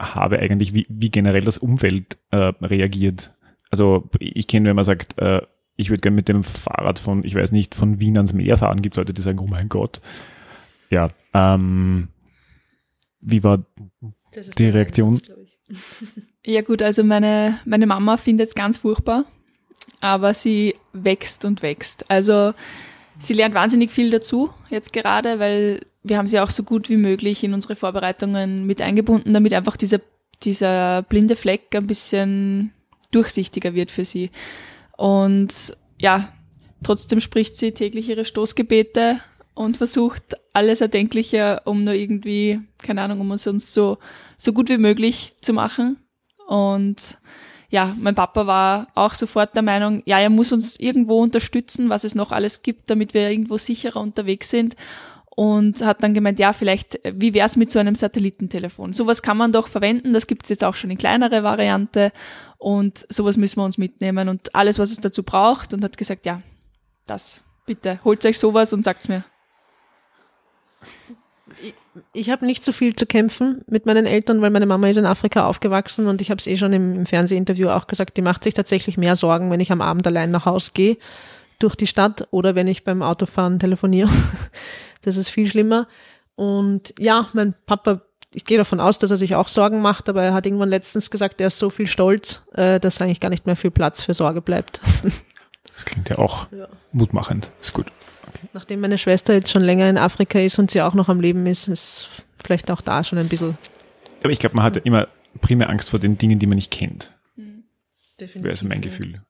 [0.00, 3.32] habe eigentlich, wie, wie generell das Umfeld äh, reagiert.
[3.70, 5.42] Also ich kenne, wenn man sagt, äh,
[5.76, 8.82] ich würde gerne mit dem Fahrrad von, ich weiß nicht, von Wien ans Meer fahren,
[8.82, 10.00] gibt es Leute, die sagen, oh mein Gott.
[10.90, 12.08] Ja, ähm,
[13.20, 13.64] wie war
[14.58, 15.20] die Reaktion?
[16.48, 19.24] Ja gut, also meine, meine Mama findet es ganz furchtbar,
[20.00, 22.08] aber sie wächst und wächst.
[22.08, 22.54] Also
[23.18, 26.96] sie lernt wahnsinnig viel dazu jetzt gerade, weil wir haben sie auch so gut wie
[26.96, 30.00] möglich in unsere Vorbereitungen mit eingebunden, damit einfach dieser,
[30.44, 32.70] dieser blinde Fleck ein bisschen
[33.10, 34.30] durchsichtiger wird für sie.
[34.96, 36.28] Und ja,
[36.82, 39.20] trotzdem spricht sie täglich ihre Stoßgebete
[39.54, 43.98] und versucht alles Erdenkliche, um nur irgendwie, keine Ahnung, um es uns so,
[44.36, 45.96] so gut wie möglich zu machen.
[46.46, 47.18] Und
[47.70, 52.04] ja, mein Papa war auch sofort der Meinung, ja, er muss uns irgendwo unterstützen, was
[52.04, 54.76] es noch alles gibt, damit wir irgendwo sicherer unterwegs sind.
[55.28, 58.94] Und hat dann gemeint, ja, vielleicht, wie wär's mit so einem Satellitentelefon?
[58.94, 62.10] Sowas kann man doch verwenden, das gibt's jetzt auch schon in kleinere Variante
[62.58, 66.26] und sowas müssen wir uns mitnehmen und alles, was es dazu braucht und hat gesagt,
[66.26, 66.42] ja,
[67.06, 69.24] das, bitte, holt euch sowas und sagt's mir.
[72.12, 75.06] Ich habe nicht so viel zu kämpfen mit meinen Eltern, weil meine Mama ist in
[75.06, 78.44] Afrika aufgewachsen und ich habe es eh schon im, im Fernsehinterview auch gesagt, die macht
[78.44, 80.98] sich tatsächlich mehr Sorgen, wenn ich am Abend allein nach Haus gehe
[81.58, 84.10] durch die Stadt oder wenn ich beim Autofahren telefoniere.
[85.02, 85.86] Das ist viel schlimmer.
[86.34, 88.02] Und ja, mein Papa,
[88.36, 91.10] ich gehe davon aus, dass er sich auch Sorgen macht, aber er hat irgendwann letztens
[91.10, 94.12] gesagt, er ist so viel stolz, äh, dass eigentlich gar nicht mehr viel Platz für
[94.14, 94.80] Sorge bleibt.
[95.74, 96.68] Das klingt ja auch Ja.
[96.92, 97.50] mutmachend.
[97.60, 97.86] Ist gut.
[98.52, 101.46] Nachdem meine Schwester jetzt schon länger in Afrika ist und sie auch noch am Leben
[101.46, 102.08] ist, ist
[102.42, 103.56] vielleicht auch da schon ein bisschen.
[104.22, 105.08] Aber ich glaube, man hat ja immer
[105.40, 107.10] primär Angst vor den Dingen, die man nicht kennt.
[108.18, 108.80] Wäre also mein.
[108.80, 109.22] Gefühl.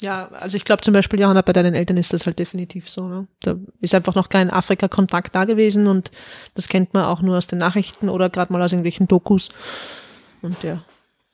[0.00, 3.06] Ja, also ich glaube zum Beispiel, Johanna, bei deinen Eltern ist das halt definitiv so.
[3.06, 3.28] Ne?
[3.40, 6.10] Da ist einfach noch kein Afrika-Kontakt da gewesen und
[6.54, 9.50] das kennt man auch nur aus den Nachrichten oder gerade mal aus irgendwelchen Dokus.
[10.42, 10.82] Und ja.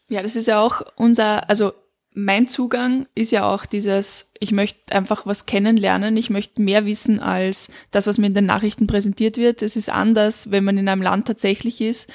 [0.09, 1.73] Ja, das ist ja auch unser, also
[2.13, 7.21] mein Zugang ist ja auch dieses, ich möchte einfach was kennenlernen, ich möchte mehr wissen
[7.21, 9.63] als das, was mir in den Nachrichten präsentiert wird.
[9.63, 12.13] Es ist anders, wenn man in einem Land tatsächlich ist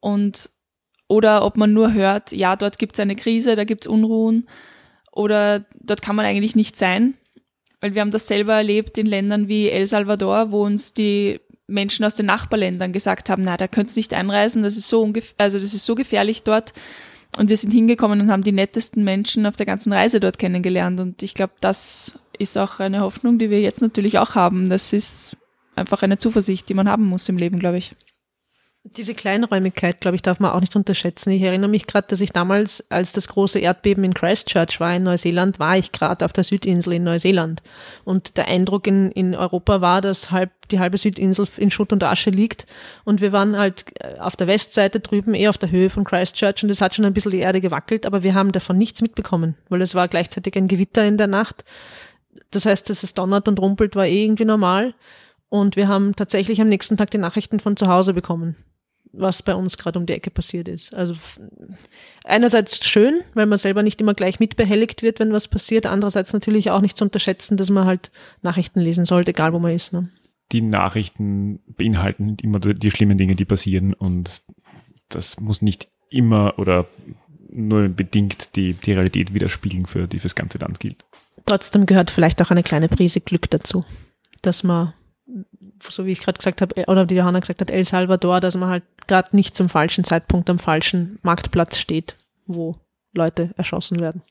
[0.00, 0.50] und
[1.08, 4.46] oder ob man nur hört, ja, dort gibt es eine Krise, da gibt es Unruhen
[5.18, 7.14] oder dort kann man eigentlich nicht sein,
[7.80, 12.04] weil wir haben das selber erlebt in Ländern wie El Salvador, wo uns die Menschen
[12.04, 15.34] aus den Nachbarländern gesagt haben, na, da könnt ihr nicht einreisen, das ist so ungef
[15.36, 16.72] also das ist so gefährlich dort.
[17.36, 21.00] Und wir sind hingekommen und haben die nettesten Menschen auf der ganzen Reise dort kennengelernt.
[21.00, 24.70] Und ich glaube, das ist auch eine Hoffnung, die wir jetzt natürlich auch haben.
[24.70, 25.36] Das ist
[25.74, 27.96] einfach eine Zuversicht, die man haben muss im Leben, glaube ich.
[28.96, 31.30] Diese Kleinräumigkeit, glaube ich, darf man auch nicht unterschätzen.
[31.30, 35.02] Ich erinnere mich gerade, dass ich damals, als das große Erdbeben in Christchurch war in
[35.02, 37.62] Neuseeland, war ich gerade auf der Südinsel in Neuseeland.
[38.04, 42.02] Und der Eindruck in, in Europa war, dass halb, die halbe Südinsel in Schutt und
[42.02, 42.66] Asche liegt.
[43.04, 46.62] Und wir waren halt äh, auf der Westseite drüben, eher auf der Höhe von Christchurch.
[46.62, 49.56] Und es hat schon ein bisschen die Erde gewackelt, aber wir haben davon nichts mitbekommen,
[49.68, 51.64] weil es war gleichzeitig ein Gewitter in der Nacht.
[52.50, 54.94] Das heißt, dass es donnert und rumpelt, war eh irgendwie normal.
[55.50, 58.56] Und wir haben tatsächlich am nächsten Tag die Nachrichten von zu Hause bekommen,
[59.12, 60.94] was bei uns gerade um die Ecke passiert ist.
[60.94, 61.14] Also
[62.24, 65.86] einerseits schön, weil man selber nicht immer gleich mitbehelligt wird, wenn was passiert.
[65.86, 68.10] Andererseits natürlich auch nicht zu unterschätzen, dass man halt
[68.42, 69.92] Nachrichten lesen sollte, egal wo man ist.
[69.92, 70.10] Ne?
[70.52, 74.42] Die Nachrichten beinhalten immer die, die schlimmen Dinge, die passieren und
[75.08, 76.86] das muss nicht immer oder
[77.50, 81.04] nur bedingt die, die Realität widerspiegeln, für die fürs ganze Land gilt.
[81.46, 83.84] Trotzdem gehört vielleicht auch eine kleine Prise Glück dazu.
[84.42, 84.92] dass man,
[85.88, 88.68] so wie ich gerade gesagt habe, oder die Johanna gesagt hat, El Salvador, dass man
[88.70, 92.16] halt gerade nicht zum falschen Zeitpunkt am falschen Marktplatz steht,
[92.46, 92.76] wo
[93.12, 94.22] Leute erschossen werden.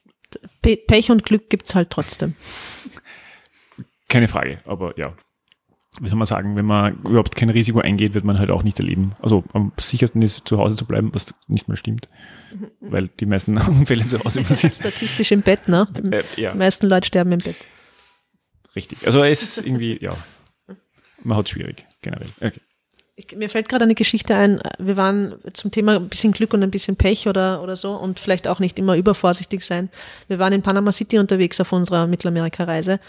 [0.62, 2.34] Pe Pech und Glück gibt's halt trotzdem.
[4.08, 5.14] Keine Frage, aber ja.
[6.00, 8.78] Wie soll man sagen, wenn man überhaupt kein Risiko eingeht, wird man halt auch nicht
[8.78, 9.16] erleben.
[9.20, 12.08] Also am sichersten ist zu Hause zu bleiben, was nicht mal stimmt.
[12.80, 14.72] Weil die meisten Unfälle zu Hause passieren.
[14.72, 15.88] Statistisch im Bett, ne?
[16.10, 17.56] Äh, ja, Die meisten Leute sterben im Bett.
[18.76, 19.04] richtig.
[19.06, 20.14] Also es ist irgendwie, ja,
[21.22, 22.28] man hat es schwierig, generell.
[22.40, 22.60] Okay.
[23.16, 24.60] Ich, mir fällt gerade eine Geschichte ein.
[24.78, 28.20] Wir waren zum Thema ein bisschen Glück und ein bisschen Pech oder, oder so und
[28.20, 29.90] vielleicht auch nicht immer übervorsichtig sein.
[30.28, 33.00] Wir waren in Panama City unterwegs auf unserer Mittelamerika-Reise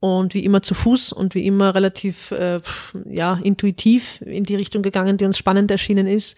[0.00, 2.60] und wie immer zu Fuß und wie immer relativ äh,
[3.06, 6.36] ja, intuitiv in die Richtung gegangen, die uns spannend erschienen ist,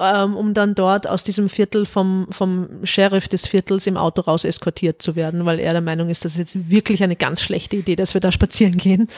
[0.00, 4.44] ähm, um dann dort aus diesem Viertel vom, vom Sheriff des Viertels im Auto raus
[4.44, 7.74] eskortiert zu werden, weil er der Meinung ist, das ist jetzt wirklich eine ganz schlechte
[7.74, 9.08] Idee, dass wir da spazieren gehen,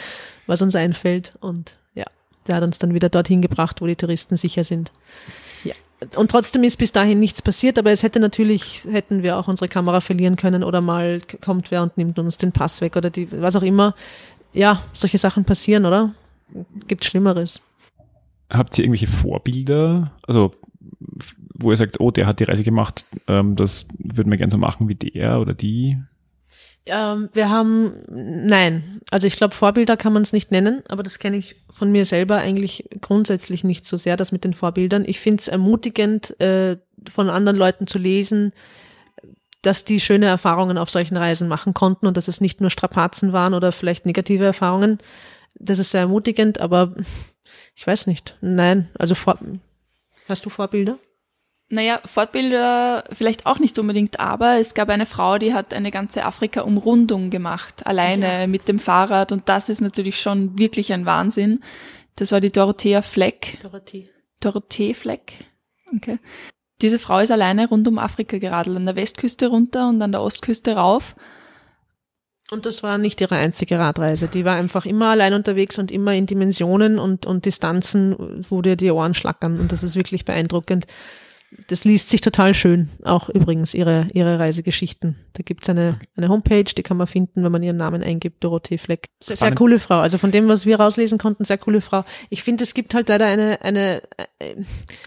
[0.50, 1.32] was uns einfällt.
[1.40, 2.04] Und ja,
[2.46, 4.92] der hat uns dann wieder dorthin gebracht, wo die Touristen sicher sind.
[5.64, 5.74] Ja.
[6.16, 9.68] Und trotzdem ist bis dahin nichts passiert, aber es hätte natürlich, hätten wir auch unsere
[9.68, 13.28] Kamera verlieren können oder mal kommt wer und nimmt uns den Pass weg oder die,
[13.30, 13.94] was auch immer.
[14.52, 16.14] Ja, solche Sachen passieren, oder?
[16.88, 17.62] Gibt Schlimmeres.
[18.48, 20.10] Habt ihr irgendwelche Vorbilder?
[20.26, 20.54] Also,
[21.54, 24.58] wo ihr sagt, oh, der hat die Reise gemacht, ähm, das würden wir gerne so
[24.58, 25.98] machen wie der oder die?
[26.86, 31.18] Ähm, wir haben, nein, also ich glaube, Vorbilder kann man es nicht nennen, aber das
[31.18, 35.04] kenne ich von mir selber eigentlich grundsätzlich nicht so sehr, das mit den Vorbildern.
[35.06, 36.78] Ich finde es ermutigend, äh,
[37.08, 38.52] von anderen Leuten zu lesen,
[39.62, 43.32] dass die schöne Erfahrungen auf solchen Reisen machen konnten und dass es nicht nur Strapazen
[43.32, 44.98] waren oder vielleicht negative Erfahrungen.
[45.54, 46.94] Das ist sehr ermutigend, aber
[47.74, 48.36] ich weiß nicht.
[48.40, 49.38] Nein, also vor,
[50.28, 50.98] hast du Vorbilder?
[51.72, 56.24] Naja, Fortbilder vielleicht auch nicht unbedingt, aber es gab eine Frau, die hat eine ganze
[56.24, 58.46] Afrika-Umrundung gemacht, alleine Ja.
[58.48, 61.60] mit dem Fahrrad und das ist natürlich schon wirklich ein Wahnsinn.
[62.16, 63.58] Das war die Dorothea Fleck.
[63.62, 64.10] Dorothee.
[64.40, 65.32] Dorothee Fleck.
[65.96, 66.18] Okay.
[66.82, 70.22] Diese Frau ist alleine rund um Afrika geradelt, an der Westküste runter und an der
[70.22, 71.14] Ostküste rauf.
[72.50, 74.26] Und das war nicht ihre einzige Radreise.
[74.26, 78.74] Die war einfach immer allein unterwegs und immer in Dimensionen und, und Distanzen, wo dir
[78.74, 79.60] die Ohren schlackern.
[79.60, 80.86] Und das ist wirklich beeindruckend.
[81.66, 85.16] Das liest sich total schön, auch übrigens ihre, ihre Reisegeschichten.
[85.32, 88.78] Da gibt's eine, eine Homepage, die kann man finden, wenn man ihren Namen eingibt, Dorothee
[88.78, 89.08] Fleck.
[89.20, 89.98] Sehr, sehr coole Frau.
[89.98, 92.04] Also von dem, was wir rauslesen konnten, sehr coole Frau.
[92.28, 94.02] Ich finde, es gibt halt leider eine, eine
[94.38, 94.54] äh,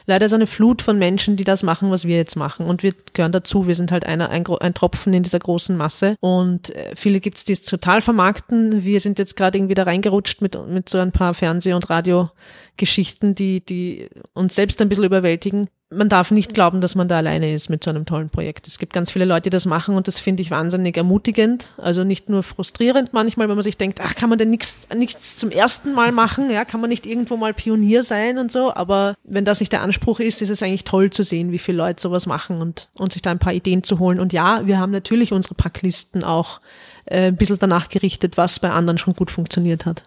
[0.06, 2.66] leider so eine Flut von Menschen, die das machen, was wir jetzt machen.
[2.66, 3.68] Und wir gehören dazu.
[3.68, 6.16] Wir sind halt einer, ein, ein Tropfen in dieser großen Masse.
[6.20, 8.84] Und äh, viele gibt's, die es total vermarkten.
[8.84, 13.34] Wir sind jetzt gerade irgendwie da reingerutscht mit, mit so ein paar Fernseh- und Radiogeschichten,
[13.34, 15.70] die, die uns selbst ein bisschen überwältigen.
[15.96, 18.68] Man darf nicht glauben, dass man da alleine ist mit so einem tollen Projekt.
[18.68, 21.70] Es gibt ganz viele Leute, die das machen und das finde ich wahnsinnig ermutigend.
[21.78, 25.52] Also nicht nur frustrierend manchmal, wenn man sich denkt, ach, kann man denn nichts zum
[25.52, 26.50] ersten Mal machen?
[26.50, 28.74] Ja, kann man nicht irgendwo mal Pionier sein und so?
[28.74, 31.78] Aber wenn das nicht der Anspruch ist, ist es eigentlich toll zu sehen, wie viele
[31.78, 34.20] Leute sowas machen und, und sich da ein paar Ideen zu holen.
[34.20, 36.60] Und ja, wir haben natürlich unsere Packlisten auch
[37.06, 40.04] äh, ein bisschen danach gerichtet, was bei anderen schon gut funktioniert hat.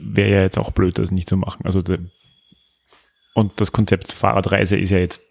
[0.00, 1.64] Wäre ja jetzt auch blöd, das nicht zu machen.
[1.64, 1.82] Also
[3.34, 5.22] und das Konzept Fahrradreise ist ja jetzt,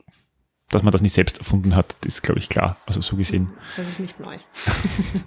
[0.70, 2.78] dass man das nicht selbst erfunden hat, ist, glaube ich, klar.
[2.86, 3.50] Also so gesehen.
[3.76, 4.38] Das ist nicht neu.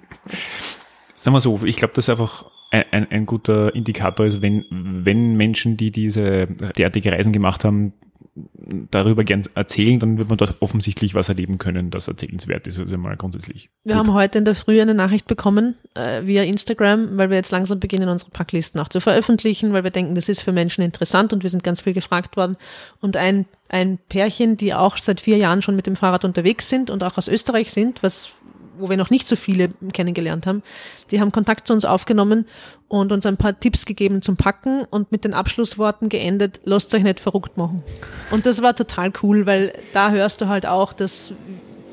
[1.17, 4.65] Sagen wir so, ich glaube, das ist einfach ein, ein, ein guter Indikator ist, wenn,
[4.69, 7.93] wenn Menschen, die diese derartige Reisen gemacht haben,
[8.35, 12.79] darüber gern erzählen, dann wird man dort offensichtlich was erleben können, das erzählenswert ist.
[12.79, 13.69] Also mal grundsätzlich.
[13.83, 17.51] Wir haben heute in der Früh eine Nachricht bekommen äh, via Instagram, weil wir jetzt
[17.51, 21.31] langsam beginnen, unsere Packlisten auch zu veröffentlichen, weil wir denken, das ist für Menschen interessant
[21.31, 22.57] und wir sind ganz viel gefragt worden.
[23.01, 26.89] Und ein, ein Pärchen, die auch seit vier Jahren schon mit dem Fahrrad unterwegs sind
[26.89, 28.31] und auch aus Österreich sind, was
[28.77, 30.63] wo wir noch nicht so viele kennengelernt haben,
[31.11, 32.45] die haben Kontakt zu uns aufgenommen
[32.87, 37.03] und uns ein paar Tipps gegeben zum Packen und mit den Abschlussworten geendet, lasst euch
[37.03, 37.83] nicht verrückt machen.
[38.31, 41.33] Und das war total cool, weil da hörst du halt auch, dass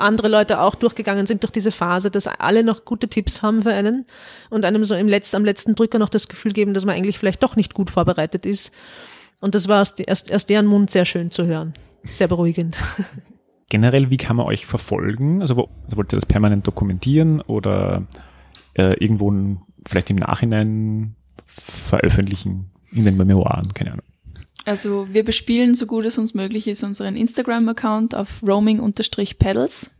[0.01, 3.73] andere Leute auch durchgegangen sind durch diese Phase, dass alle noch gute Tipps haben für
[3.73, 4.07] einen
[4.49, 7.19] und einem so im Letz-, am letzten Drücker noch das Gefühl geben, dass man eigentlich
[7.19, 8.73] vielleicht doch nicht gut vorbereitet ist.
[9.41, 11.75] Und das war aus, erst, aus deren Mund sehr schön zu hören.
[12.05, 12.77] Sehr beruhigend.
[13.71, 15.41] Generell, wie kann man euch verfolgen?
[15.41, 18.07] Also, also wollt ihr das permanent dokumentieren oder
[18.75, 21.17] äh, irgendwo n- vielleicht im Nachhinein
[21.47, 23.73] veröffentlichen in den Memoiren?
[23.73, 24.05] Keine Ahnung.
[24.67, 29.91] Also wir bespielen, so gut es uns möglich ist, unseren Instagram-Account auf roaming-pedals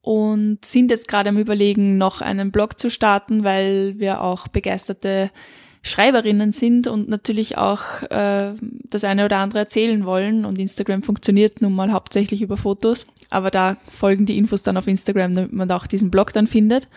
[0.00, 5.30] und sind jetzt gerade am Überlegen, noch einen Blog zu starten, weil wir auch begeisterte
[5.88, 8.54] Schreiberinnen sind und natürlich auch äh,
[8.90, 10.44] das eine oder andere erzählen wollen.
[10.44, 14.86] Und Instagram funktioniert nun mal hauptsächlich über Fotos, aber da folgen die Infos dann auf
[14.86, 16.88] Instagram, damit man da auch diesen Blog dann findet.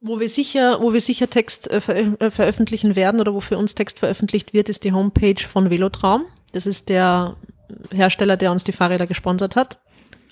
[0.00, 3.58] Wo wir sicher, wo wir sicher Text äh, ver äh, veröffentlichen werden oder wo für
[3.58, 6.24] uns Text veröffentlicht wird, ist die Homepage von Velotraum.
[6.52, 7.36] Das ist der
[7.90, 9.78] Hersteller, der uns die Fahrräder gesponsert hat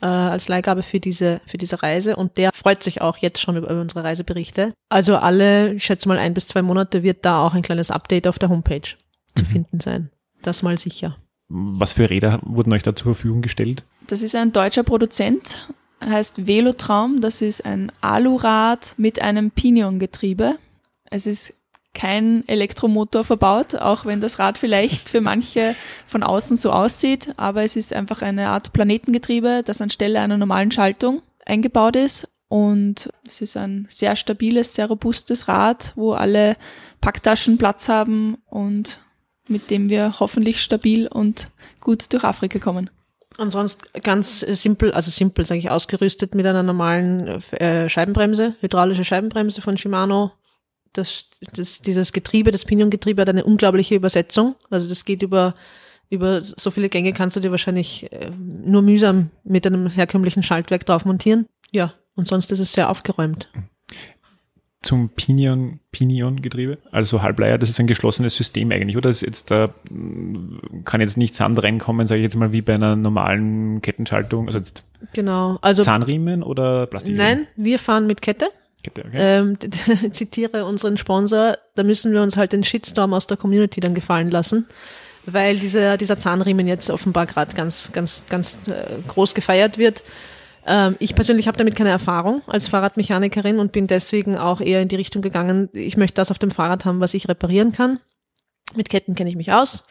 [0.02, 3.56] äh, als Leihgabe für diese für diese Reise und der freut sich auch jetzt schon
[3.56, 4.72] über, über unsere Reiseberichte.
[4.88, 8.26] Also alle, ich schätze mal ein bis zwei Monate wird da auch ein kleines Update
[8.26, 8.82] auf der Homepage
[9.34, 9.48] zu Mhm.
[9.48, 10.10] finden sein.
[10.42, 11.16] Das mal sicher.
[11.48, 13.84] Was für Räder wurden euch da zur Verfügung gestellt?
[14.08, 15.68] Das ist ein deutscher Produzent,
[16.04, 17.20] heißt Velotraum.
[17.20, 20.56] Das ist ein Alurad mit einem Pinion-Getriebe.
[21.10, 21.54] Es ist
[21.96, 25.74] kein Elektromotor verbaut, auch wenn das Rad vielleicht für manche
[26.04, 30.70] von außen so aussieht, aber es ist einfach eine Art Planetengetriebe, das anstelle einer normalen
[30.70, 32.28] Schaltung eingebaut ist.
[32.48, 36.56] Und es ist ein sehr stabiles, sehr robustes Rad, wo alle
[37.00, 39.02] Packtaschen Platz haben und
[39.48, 41.48] mit dem wir hoffentlich stabil und
[41.80, 42.90] gut durch Afrika kommen.
[43.38, 49.62] Ansonsten ganz simpel, also simpel sage ich, ausgerüstet mit einer normalen äh, Scheibenbremse, hydraulische Scheibenbremse
[49.62, 50.32] von Shimano.
[50.96, 54.56] Das, das, dieses Getriebe, das Pinion-Getriebe hat eine unglaubliche Übersetzung.
[54.70, 55.54] Also das geht über,
[56.10, 60.86] über so viele Gänge kannst du dir wahrscheinlich äh, nur mühsam mit einem herkömmlichen Schaltwerk
[60.86, 61.46] drauf montieren.
[61.70, 63.50] Ja, und sonst ist es sehr aufgeräumt.
[64.82, 69.10] Zum Pinion, Pinion-Getriebe, also Halbleier, das ist ein geschlossenes System eigentlich, oder?
[69.10, 69.74] Das ist jetzt da
[70.84, 74.58] kann jetzt nicht Sand reinkommen, sage ich jetzt mal, wie bei einer normalen Kettenschaltung, also
[74.58, 75.58] jetzt Genau.
[75.60, 77.16] Also Zahnriemen oder Plastik?
[77.16, 78.50] nein, wir fahren mit Kette.
[78.88, 79.02] Okay.
[79.14, 79.58] Ähm,
[80.12, 84.30] zitiere unseren Sponsor, da müssen wir uns halt den Shitstorm aus der Community dann gefallen
[84.30, 84.66] lassen,
[85.24, 90.02] weil dieser, dieser Zahnriemen jetzt offenbar gerade ganz, ganz, ganz äh, groß gefeiert wird.
[90.66, 94.88] Ähm, ich persönlich habe damit keine Erfahrung als Fahrradmechanikerin und bin deswegen auch eher in
[94.88, 98.00] die Richtung gegangen, ich möchte das auf dem Fahrrad haben, was ich reparieren kann.
[98.74, 99.84] Mit Ketten kenne ich mich aus.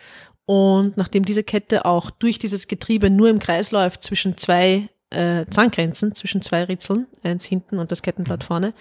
[0.46, 5.46] Und nachdem diese Kette auch durch dieses Getriebe nur im Kreis läuft zwischen zwei äh,
[5.50, 8.74] Zahngrenzen, zwischen zwei Ritzeln, eins hinten und das Kettenblatt vorne,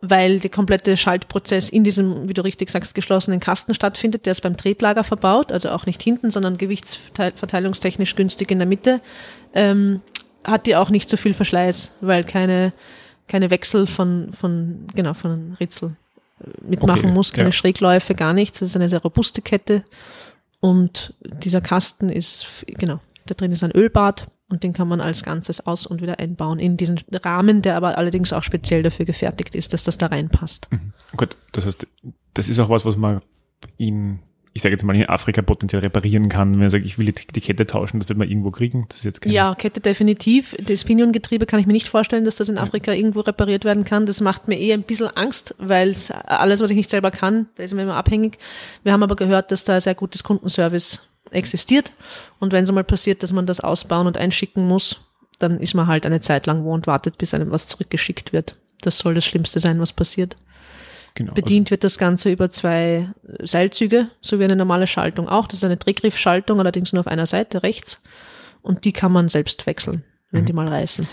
[0.00, 4.26] weil der komplette Schaltprozess in diesem, wie du richtig sagst, geschlossenen Kasten stattfindet.
[4.26, 9.00] Der ist beim Tretlager verbaut, also auch nicht hinten, sondern gewichtsverteilungstechnisch günstig in der Mitte.
[9.54, 10.02] Ähm,
[10.44, 12.72] hat die auch nicht so viel Verschleiß, weil keine,
[13.28, 15.96] keine Wechsel von, von, genau, von Ritzel
[16.40, 17.52] äh, mitmachen Okay, muss, keine ja.
[17.52, 18.60] Schrägläufe, gar nichts.
[18.60, 19.84] Das ist eine sehr robuste Kette.
[20.60, 25.22] Und dieser Kasten ist, genau, da drin ist ein Ölbad und den kann man als
[25.22, 29.54] Ganzes aus- und wieder einbauen in diesen Rahmen, der aber allerdings auch speziell dafür gefertigt
[29.54, 30.68] ist, dass das da reinpasst.
[31.16, 31.86] Gut, das heißt,
[32.34, 33.20] das ist auch was, was man
[33.78, 34.18] in,
[34.52, 36.52] ich sage jetzt mal, in Afrika potenziell reparieren kann.
[36.52, 38.84] Wenn man sagt, ich will die, die Kette tauschen, das wird man irgendwo kriegen.
[38.88, 40.54] Das ist jetzt keine, Ja, Kette definitiv.
[40.62, 44.04] Das Pinion-Getriebe kann ich mir nicht vorstellen, dass das in Afrika irgendwo repariert werden kann.
[44.04, 45.94] Das macht mir eher ein bisschen Angst, weil
[46.26, 48.38] alles, was ich nicht selber kann, da ist man immer abhängig.
[48.82, 51.92] Wir haben aber gehört, dass da sehr gutes Kundenservice existiert.
[52.38, 55.00] Und wenn es mal passiert, dass man das ausbauen und einschicken muss,
[55.38, 58.54] dann ist man halt eine Zeit lang wo und wartet, bis einem was zurückgeschickt wird.
[58.82, 60.36] Das soll das Schlimmste sein, was passiert.
[61.14, 61.32] genau.
[61.34, 63.08] Bedient wird das Ganze über zwei
[63.40, 65.46] Seilzüge, so wie eine normale Schaltung auch.
[65.46, 68.00] Das ist eine Drehgriffschaltung, allerdings nur auf einer Seite rechts.
[68.62, 70.46] Und die kann man selbst wechseln, wenn Mhm.
[70.46, 71.06] die mal reißen.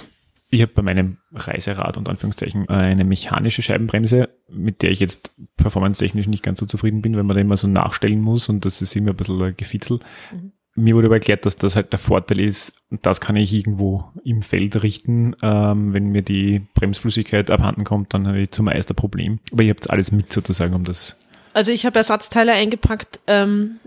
[0.53, 6.27] Ich habe bei meinem Reiserad und Anführungszeichen eine mechanische Scheibenbremse, mit der ich jetzt performance-technisch
[6.27, 8.93] nicht ganz so zufrieden bin, weil man da immer so nachstellen muss und das ist
[8.97, 9.99] immer ein bisschen ein Gefitzel.
[10.33, 10.51] Mhm.
[10.75, 14.05] Mir wurde aber erklärt, dass das halt der Vorteil ist, und das kann ich irgendwo
[14.23, 15.35] im Feld richten.
[15.41, 19.39] Ähm, wenn mir die Bremsflüssigkeit abhanden kommt, dann habe ich zumeist ein Problem.
[19.51, 21.17] Aber ihr habt alles mit sozusagen, um das
[21.53, 23.77] Also ich habe Ersatzteile eingepackt, ähm,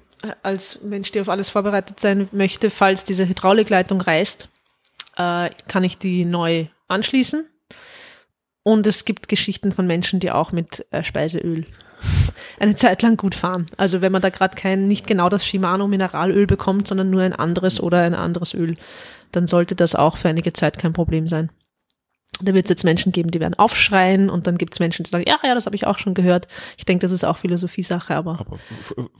[0.43, 4.49] als Mensch, der auf alles vorbereitet sein möchte, falls diese Hydraulikleitung reißt,
[5.17, 7.47] äh, kann ich die neu anschließen.
[8.63, 11.67] Und es gibt Geschichten von Menschen, die auch mit äh, Speiseöl
[12.59, 13.67] eine Zeit lang gut fahren.
[13.77, 17.35] Also wenn man da gerade kein, nicht genau das Shimano Mineralöl bekommt, sondern nur ein
[17.35, 18.75] anderes oder ein anderes Öl,
[19.33, 21.51] dann sollte das auch für einige Zeit kein Problem sein.
[22.43, 25.11] Da wird es jetzt Menschen geben, die werden aufschreien und dann gibt es Menschen, die
[25.11, 26.49] sagen, ja, ja, das habe ich auch schon gehört.
[26.77, 28.59] Ich denke, das ist auch Philosophiesache, aber aber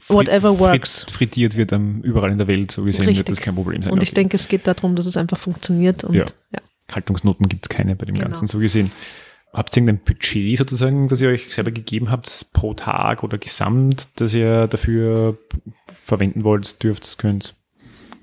[0.09, 1.05] Whatever works.
[1.09, 3.25] frittiert wird ähm, überall in der Welt, so gesehen wird Richtig.
[3.25, 3.93] das kein Problem sein.
[3.93, 4.15] und ich Okay.
[4.15, 6.25] denke, es geht darum, dass es einfach funktioniert und Ja.
[6.53, 6.59] ja.
[6.93, 8.27] Haltungsnoten gibt es keine bei dem Genau.
[8.27, 8.91] Ganzen, so gesehen.
[9.53, 14.09] Habt ihr irgendein Budget sozusagen, das ihr euch selber gegeben habt, pro Tag oder gesamt,
[14.17, 15.37] das ihr dafür
[16.03, 17.55] verwenden wollt, dürft, könnt?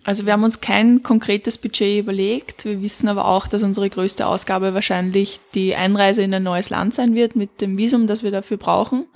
[0.05, 2.65] Also wir haben uns kein konkretes Budget überlegt.
[2.65, 6.95] Wir wissen aber auch, dass unsere größte Ausgabe wahrscheinlich die Einreise in ein neues Land
[6.95, 9.07] sein wird mit dem Visum, das wir dafür brauchen.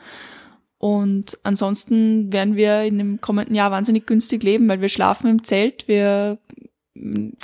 [0.78, 5.42] Und ansonsten werden wir in dem kommenden Jahr wahnsinnig günstig leben, weil wir schlafen im
[5.42, 6.38] Zelt, wir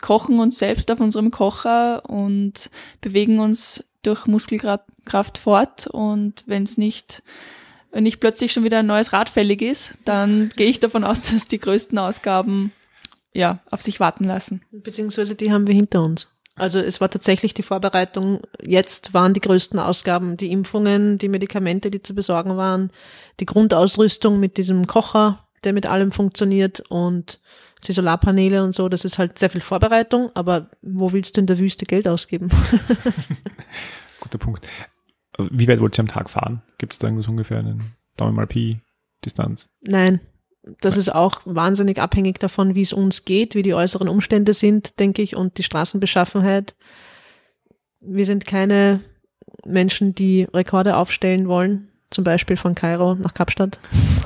[0.01, 2.71] kochen uns selbst auf unserem Kocher und
[3.01, 5.87] bewegen uns durch Muskelkraft fort.
[5.89, 7.23] Und wenn es nicht,
[7.91, 11.25] wenn nicht plötzlich schon wieder ein neues Rad fällig ist, dann gehe ich davon aus,
[11.33, 12.73] dass die größten Ausgaben
[13.33, 14.63] ja, auf sich warten lassen.
[14.71, 16.29] Beziehungsweise die haben wir hinter uns.
[16.55, 18.43] Also es war tatsächlich die Vorbereitung.
[18.61, 22.93] Jetzt waren die größten Ausgaben die Impfungen, die Medikamente, die zu besorgen waren,
[23.41, 27.41] die Grundausrüstung mit diesem Kocher, der mit allem funktioniert und
[27.85, 28.89] die Solarpaneele und so.
[28.89, 32.49] Das ist halt sehr viel Vorbereitung, aber wo willst du in der Wüste Geld ausgeben?
[34.21, 34.67] Guter Punkt.
[35.39, 36.63] Wie weit wollt ihr am Tag fahren?
[36.77, 38.83] Gibt es da irgendwas ungefähr einen Daumen mal Pi
[39.25, 39.71] Distanz?
[39.81, 40.21] Nein,
[40.63, 45.01] das ist auch wahnsinnig abhängig davon, wie es uns geht, wie die äußeren Umstände sind,
[45.01, 46.77] denke ich, und die Straßenbeschaffenheit.
[48.01, 49.01] Wir sind keine
[49.67, 53.81] Menschen, die Rekorde aufstellen wollen, zum Beispiel von Kairo nach Kapstadt.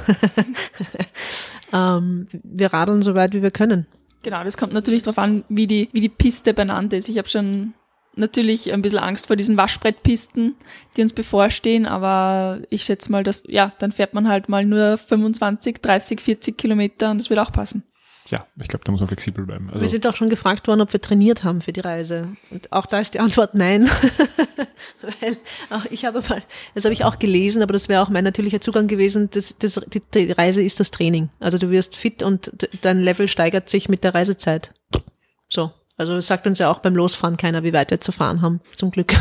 [1.72, 3.86] ähm, wir radeln so weit, wie wir können.
[4.22, 7.08] Genau, das kommt natürlich darauf an, wie die, wie die Piste benannt ist.
[7.08, 7.74] Ich habe schon
[8.16, 10.56] natürlich ein bisschen Angst vor diesen Waschbrettpisten,
[10.96, 14.98] die uns bevorstehen, aber ich schätze mal, dass, ja, dann fährt man halt mal nur
[14.98, 17.84] 25, 30, 40 Kilometer und das wird auch passen.
[18.28, 19.68] Ja, ich glaube, da muss man flexibel bleiben.
[19.68, 22.28] Also wir sind auch schon gefragt worden, ob wir trainiert haben für die Reise.
[22.50, 23.88] Und auch da ist die Antwort nein.
[25.02, 25.36] Weil
[25.70, 26.42] auch ich habe mal,
[26.74, 29.30] das habe ich auch gelesen, aber das wäre auch mein natürlicher Zugang gewesen.
[29.30, 31.30] Das, das, die, die Reise ist das Training.
[31.38, 32.50] Also du wirst fit und
[32.82, 34.72] dein Level steigert sich mit der Reisezeit.
[35.48, 35.70] So.
[35.96, 38.60] Also es sagt uns ja auch beim Losfahren keiner, wie weit wir zu fahren haben,
[38.74, 39.14] zum Glück.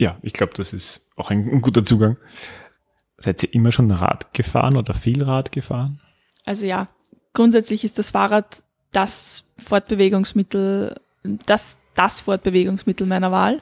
[0.00, 2.16] Ja, ich glaube, das ist auch ein, ein, guter Zugang.
[3.18, 6.00] Seid ihr immer schon Rad gefahren oder viel Rad gefahren?
[6.44, 6.86] Also ja,
[7.32, 8.62] grundsätzlich ist das Fahrrad
[8.92, 13.60] das Fortbewegungsmittel, das, das Fortbewegungsmittel meiner Wahl.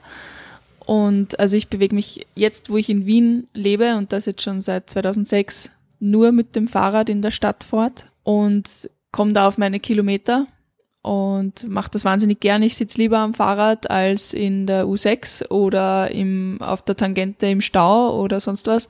[0.80, 4.60] Und also ich bewege mich jetzt, wo ich in Wien lebe und das jetzt schon
[4.60, 9.80] seit 2006 nur mit dem Fahrrad in der Stadt fort und komme da auf meine
[9.80, 10.46] Kilometer
[11.06, 12.66] und mache das wahnsinnig gerne.
[12.66, 17.60] Ich sitze lieber am Fahrrad als in der U6 oder im, auf der Tangente im
[17.60, 18.88] Stau oder sonst was.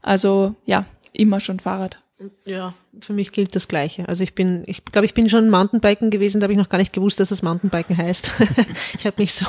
[0.00, 2.00] Also ja, immer schon Fahrrad.
[2.44, 4.08] Ja, für mich gilt das Gleiche.
[4.08, 6.78] Also ich bin, ich glaube, ich bin schon Mountainbiken gewesen, da habe ich noch gar
[6.78, 8.32] nicht gewusst, dass es Mountainbiken heißt.
[8.94, 9.44] ich habe mich so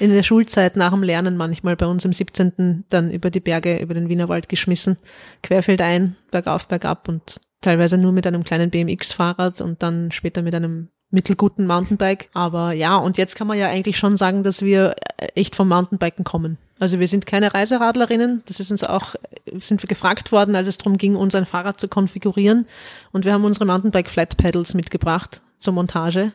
[0.00, 2.86] in der Schulzeit nach dem Lernen manchmal bei uns im 17.
[2.88, 4.96] dann über die Berge, über den Wienerwald geschmissen,
[5.42, 10.88] querfeldein, bergauf, bergab und teilweise nur mit einem kleinen BMX-Fahrrad und dann später mit einem
[11.10, 12.28] mittelguten Mountainbike.
[12.34, 14.94] Aber ja, und jetzt kann man ja eigentlich schon sagen, dass wir
[15.34, 16.58] echt vom Mountainbiken kommen.
[16.78, 18.42] Also wir sind keine Reiseradlerinnen.
[18.46, 19.14] Das ist uns auch,
[19.58, 22.66] sind wir gefragt worden, als es darum ging, uns ein Fahrrad zu konfigurieren.
[23.10, 26.34] Und wir haben unsere Mountainbike Flat Pedals mitgebracht zur Montage.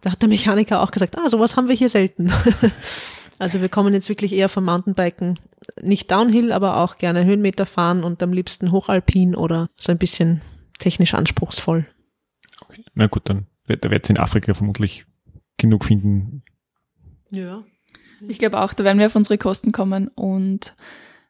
[0.00, 2.32] Da hat der Mechaniker auch gesagt, ah, sowas haben wir hier selten.
[3.38, 5.38] also wir kommen jetzt wirklich eher vom Mountainbiken.
[5.82, 10.40] Nicht Downhill, aber auch gerne Höhenmeter fahren und am liebsten hochalpin oder so ein bisschen
[10.78, 11.86] technisch anspruchsvoll.
[12.94, 15.06] Na gut, dann da wird es in Afrika vermutlich
[15.56, 16.42] genug finden.
[17.30, 17.64] Ja.
[18.28, 20.74] Ich glaube auch, da werden wir auf unsere Kosten kommen und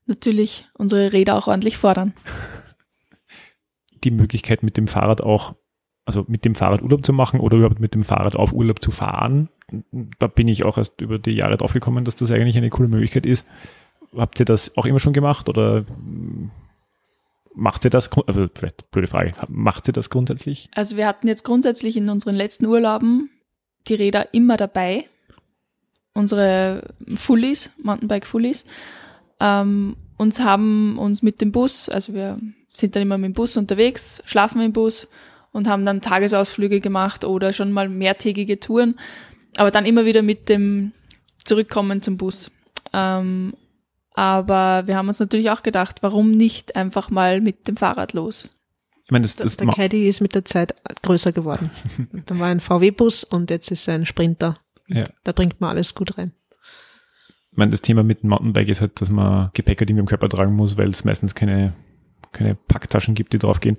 [0.07, 2.15] natürlich unsere Räder auch ordentlich fordern.
[4.05, 5.55] Die Möglichkeit mit dem Fahrrad auch,
[6.05, 8.91] also mit dem Fahrrad Urlaub zu machen oder überhaupt mit dem Fahrrad auf Urlaub zu
[8.91, 9.49] fahren,
[10.19, 12.89] da bin ich auch erst über die Jahre drauf gekommen, dass das eigentlich eine coole
[12.89, 13.47] Möglichkeit ist.
[14.15, 15.87] Habt ihr das auch immer schon gemacht oder
[17.55, 20.69] macht sie das, also vielleicht blöde Frage, macht sie das grundsätzlich?
[20.75, 23.31] Also wir hatten jetzt grundsätzlich in unseren letzten Urlauben
[23.89, 25.09] die Räder immer dabei.
[26.13, 28.65] Unsere Fullies, Mountainbike-Fullies,
[29.41, 32.39] ähm, uns haben uns mit dem Bus, also wir
[32.73, 35.09] sind dann immer mit dem Bus unterwegs, schlafen im Bus
[35.51, 38.99] und haben dann Tagesausflüge gemacht oder schon mal mehrtägige Touren,
[39.57, 40.93] aber dann immer wieder mit dem
[41.45, 42.51] Zurückkommen zum Bus.
[42.93, 43.55] Ähm,
[44.15, 48.57] aber wir haben uns natürlich auch gedacht, warum nicht einfach mal mit dem Fahrrad los?
[49.05, 51.71] Ich meine, das, das der Caddy ist mit der Zeit größer geworden.
[52.27, 54.57] Dann war ein VW-Bus und jetzt ist er ein Sprinter.
[54.87, 55.05] Ja.
[55.25, 56.33] Da bringt man alles gut rein.
[57.51, 60.07] Ich meine, das Thema mit dem Mountainbike ist halt, dass man Gepäcker, die man im
[60.07, 61.75] Körper tragen muss, weil es meistens keine,
[62.33, 63.79] keine Packtaschen gibt, die draufgehen.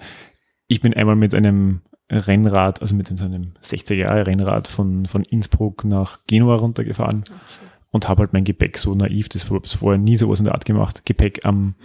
[0.67, 5.85] Ich bin einmal mit einem Rennrad, also mit einem 60er Jahre Rennrad von, von Innsbruck
[5.85, 7.23] nach Genua runtergefahren.
[7.29, 7.64] Ach,
[7.95, 10.65] und habe halt mein Gepäck so naiv, das habe vorher nie sowas in der Art
[10.65, 11.75] gemacht, Gepäck am,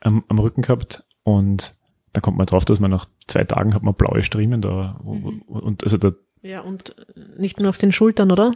[0.00, 1.74] am, am Rücken gehabt und
[2.14, 5.42] da kommt man drauf, dass man nach zwei Tagen hat man blaue Striemen da mhm.
[5.42, 6.96] und also da ja und
[7.36, 8.54] nicht nur auf den Schultern, oder?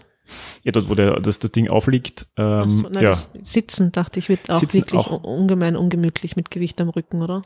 [0.62, 2.26] Ja, dort, wo der, das, das Ding aufliegt.
[2.36, 3.12] Ähm, so, nein, ja.
[3.12, 5.24] Sitzen, dachte ich, wird auch Sitzen wirklich auch.
[5.24, 7.42] ungemein ungemütlich mit Gewicht am Rücken, oder?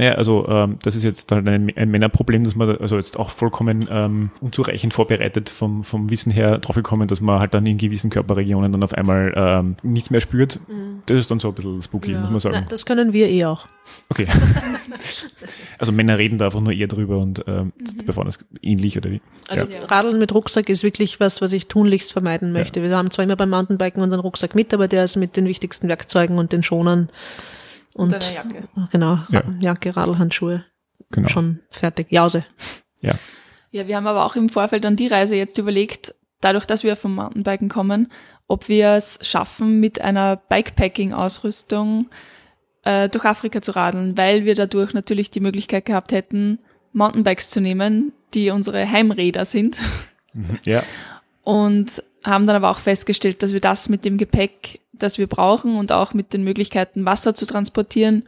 [0.00, 3.28] Naja, also ähm, das ist jetzt halt ein, ein Männerproblem, dass man also jetzt auch
[3.28, 8.08] vollkommen ähm, unzureichend vorbereitet vom, vom Wissen her draufgekommen, dass man halt dann in gewissen
[8.08, 10.58] Körperregionen dann auf einmal ähm, nichts mehr spürt.
[10.68, 11.02] Mhm.
[11.04, 12.20] Das ist dann so ein bisschen spooky, ja.
[12.20, 12.56] muss man sagen.
[12.62, 13.66] Na, das können wir eh auch.
[14.08, 14.26] Okay.
[15.78, 18.06] also Männer reden da einfach nur eher drüber und ähm, mhm.
[18.06, 19.20] bevor das ähnlich oder wie.
[19.48, 19.84] Also ja.
[19.84, 22.80] Radeln mit Rucksack ist wirklich was, was ich tunlichst vermeiden möchte.
[22.80, 22.88] Ja.
[22.88, 25.88] Wir haben zwar immer beim Mountainbiken unseren Rucksack mit, aber der ist mit den wichtigsten
[25.88, 27.10] Werkzeugen und den Schonern
[27.94, 28.68] und, und Jacke.
[28.92, 29.42] Genau, ja.
[29.60, 30.64] Jacke, Radlhandschuhe.
[31.10, 31.28] Genau.
[31.28, 32.10] Schon fertig.
[32.10, 32.44] Jause.
[33.00, 33.14] Ja.
[33.72, 36.96] Ja, wir haben aber auch im Vorfeld an die Reise jetzt überlegt, dadurch, dass wir
[36.96, 38.10] vom Mountainbiken kommen,
[38.48, 42.10] ob wir es schaffen, mit einer Bikepacking-Ausrüstung
[42.84, 46.58] äh, durch Afrika zu radeln, weil wir dadurch natürlich die Möglichkeit gehabt hätten,
[46.92, 49.78] Mountainbikes zu nehmen, die unsere Heimräder sind.
[50.32, 50.58] Mhm.
[50.64, 50.82] Ja.
[51.42, 55.76] Und haben dann aber auch festgestellt, dass wir das mit dem Gepäck, das wir brauchen
[55.76, 58.24] und auch mit den Möglichkeiten, Wasser zu transportieren,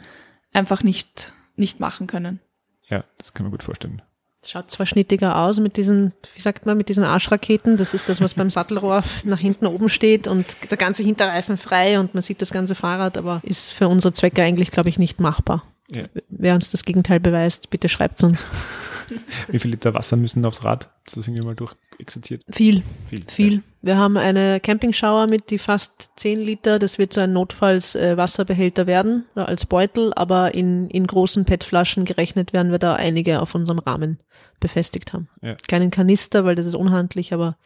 [0.52, 2.40] einfach nicht, nicht machen können.
[2.88, 4.02] Ja, das kann man gut vorstellen.
[4.44, 7.76] Schaut zwar schnittiger aus mit diesen, wie sagt man, mit diesen Arschraketen.
[7.76, 12.00] Das ist das, was beim Sattelrohr nach hinten oben steht und der ganze Hinterreifen frei
[12.00, 15.20] und man sieht das ganze Fahrrad, aber ist für unsere Zwecke eigentlich, glaube ich, nicht
[15.20, 15.62] machbar.
[15.94, 16.04] Ja.
[16.28, 18.44] Wer uns das Gegenteil beweist, bitte schreibt uns.
[19.48, 20.90] Wie viel Liter Wasser müssen aufs Rad?
[21.04, 22.44] Das ist irgendwie mal durchexerziert.
[22.50, 23.24] Viel, Viel.
[23.28, 23.62] viel.
[23.82, 26.78] Wir haben eine Campingschauer mit die fast 10 Liter.
[26.78, 32.52] Das wird so ein Notfalls-Wasserbehälter werden, äh, als Beutel, aber in, in großen PET-Flaschen gerechnet
[32.52, 34.18] werden wir da einige auf unserem Rahmen
[34.60, 35.28] befestigt haben.
[35.42, 35.56] Ja.
[35.68, 37.56] Keinen Kanister, weil das ist unhandlich, aber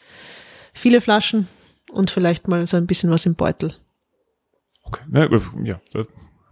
[0.72, 1.48] viele Flaschen
[1.92, 3.74] und vielleicht mal so ein bisschen was im Beutel.
[4.82, 5.02] Okay.
[5.64, 6.06] Ja, da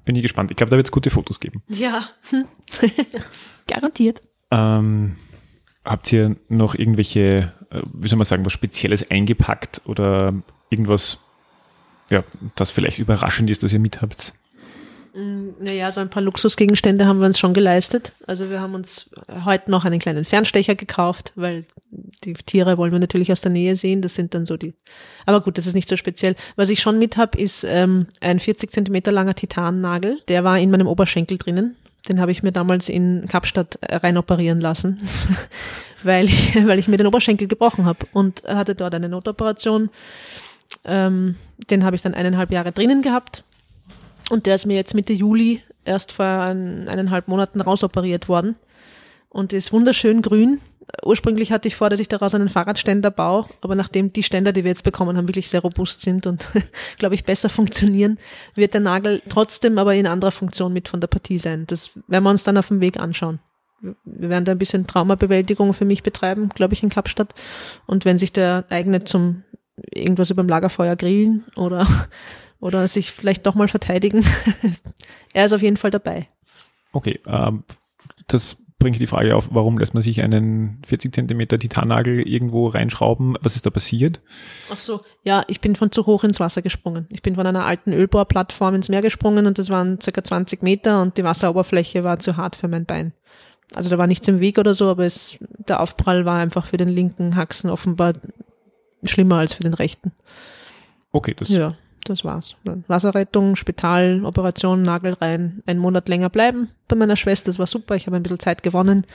[0.04, 0.50] bin ich gespannt.
[0.50, 1.62] Ich glaube, da wird es gute Fotos geben.
[1.68, 2.08] Ja.
[3.66, 4.22] Garantiert.
[4.50, 5.16] Ähm,
[5.84, 10.34] habt ihr noch irgendwelche, äh, wie soll man sagen, was Spezielles eingepackt oder
[10.70, 11.18] irgendwas,
[12.10, 12.24] ja,
[12.56, 14.34] das vielleicht überraschend ist, dass ihr mit habt?
[15.16, 18.14] Naja, so ein paar Luxusgegenstände haben wir uns schon geleistet.
[18.26, 19.10] Also wir haben uns
[19.44, 21.64] heute noch einen kleinen Fernstecher gekauft, weil
[22.24, 24.02] die Tiere wollen wir natürlich aus der Nähe sehen.
[24.02, 24.74] Das sind dann so die.
[25.24, 26.34] Aber gut, das ist nicht so speziell.
[26.56, 30.18] Was ich schon mit habe, ist ähm, ein 40 Zentimeter langer Titannagel.
[30.26, 31.76] Der war in meinem Oberschenkel drinnen.
[32.08, 34.98] Den habe ich mir damals in Kapstadt äh, rein operieren lassen,
[36.02, 39.90] weil, ich, weil ich mir den Oberschenkel gebrochen habe und hatte dort eine Notoperation.
[40.84, 41.36] Ähm,
[41.70, 43.44] den habe ich dann eineinhalb Jahre drinnen gehabt
[44.30, 48.56] und der ist mir jetzt Mitte Juli erst vor ein, eineinhalb Monaten rausoperiert worden
[49.28, 50.60] und ist wunderschön grün.
[51.02, 54.64] Ursprünglich hatte ich vor, dass ich daraus einen Fahrradständer baue, aber nachdem die Ständer, die
[54.64, 56.48] wir jetzt bekommen haben, wirklich sehr robust sind und,
[56.98, 58.18] glaube ich, besser funktionieren,
[58.54, 61.64] wird der Nagel trotzdem aber in anderer Funktion mit von der Partie sein.
[61.66, 63.40] Das werden wir uns dann auf dem Weg anschauen.
[64.04, 67.34] Wir werden da ein bisschen Traumabewältigung für mich betreiben, glaube ich, in Kapstadt.
[67.86, 69.42] Und wenn sich der eignet zum
[69.90, 71.86] irgendwas über dem Lagerfeuer grillen oder,
[72.64, 74.24] oder sich vielleicht doch mal verteidigen,
[75.34, 76.28] er ist auf jeden Fall dabei.
[76.92, 77.64] Okay, ähm,
[78.26, 83.36] das bringt die Frage auf, warum lässt man sich einen 40 Zentimeter Titannagel irgendwo reinschrauben?
[83.42, 84.22] Was ist da passiert?
[84.72, 87.06] Ach so, ja, ich bin von zu hoch ins Wasser gesprungen.
[87.10, 91.02] Ich bin von einer alten Ölbohrplattform ins Meer gesprungen und das waren circa 20 Meter
[91.02, 93.12] und die Wasseroberfläche war zu hart für mein Bein.
[93.74, 95.36] Also da war nichts im Weg oder so, aber es,
[95.68, 98.14] der Aufprall war einfach für den linken Haxen offenbar
[99.02, 100.12] schlimmer als für den rechten.
[101.12, 102.56] Okay, das Ja, das war's.
[102.86, 107.46] Wasserrettung, Spital, Operation, Nagel rein, einen Monat länger bleiben bei meiner Schwester.
[107.46, 107.96] Das war super.
[107.96, 109.06] Ich habe ein bisschen Zeit gewonnen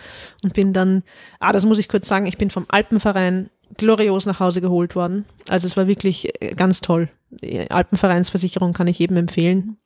[0.44, 1.04] und bin dann,
[1.40, 5.26] ah, das muss ich kurz sagen, ich bin vom Alpenverein glorios nach Hause geholt worden.
[5.48, 7.10] Also es war wirklich äh, ganz toll.
[7.30, 9.78] Die Alpenvereinsversicherung kann ich jedem empfehlen.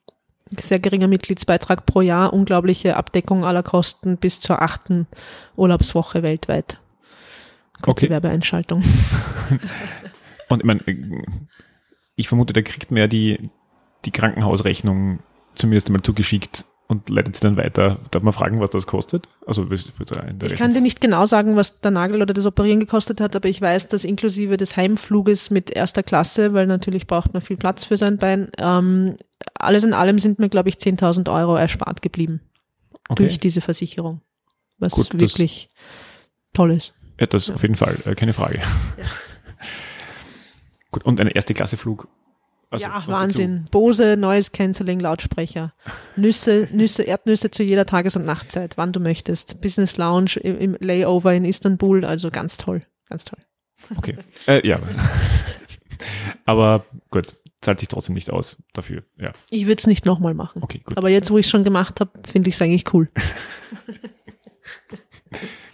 [0.58, 5.08] Sehr geringer Mitgliedsbeitrag pro Jahr, unglaubliche Abdeckung aller Kosten bis zur achten
[5.56, 6.80] Urlaubswoche weltweit.
[7.82, 8.14] Kurze Okay.
[8.14, 8.84] Werbeeinschaltung.
[10.49, 10.82] Und ich meine,
[12.24, 13.49] ich vermute, der kriegt mehr die,
[14.05, 15.19] die Krankenhausrechnung
[15.55, 17.99] zumindest einmal zugeschickt und leitet sie dann weiter.
[18.11, 19.28] Darf man fragen, was das kostet?
[19.45, 23.36] Also, Ich kann dir nicht genau sagen, was der Nagel oder das Operieren gekostet hat,
[23.36, 27.57] aber ich weiß, dass inklusive des Heimfluges mit erster Klasse, weil natürlich braucht man viel
[27.57, 29.17] Platz für sein Bein, ähm,
[29.55, 32.39] alles in allem sind mir, glaube ich, 10.000 Euro erspart geblieben
[33.09, 33.24] okay.
[33.24, 34.21] durch diese Versicherung,
[34.78, 35.67] was Gut, wirklich
[36.53, 36.93] toll ist.
[37.19, 38.61] Ja, das auf jeden Fall, äh, keine Frage.
[40.94, 42.08] Gut, und ein erste Klasse Flug.
[42.70, 43.12] Also, ja, noch dazu.
[43.12, 43.66] Wahnsinn.
[43.72, 45.74] Bose, neues Canceling, Lautsprecher.
[46.16, 49.62] Nüsse, Nüsse, Erdnüsse zu jeder Tages- und Nachtzeit, wann du möchtest.
[49.62, 53.39] Business Lounge im, im Layover in Istanbul, also ganz toll, ganz toll.
[53.98, 54.18] Okay.
[54.48, 54.80] Äh, ja.
[56.46, 59.04] Aber gut, zahlt sich trotzdem nicht aus dafür.
[59.18, 60.64] Ja, Ich würde es nicht nochmal machen.
[60.64, 60.98] okay, gut.
[60.98, 63.10] Aber jetzt, wo ich es schon gemacht habe, finde ich es eigentlich cool.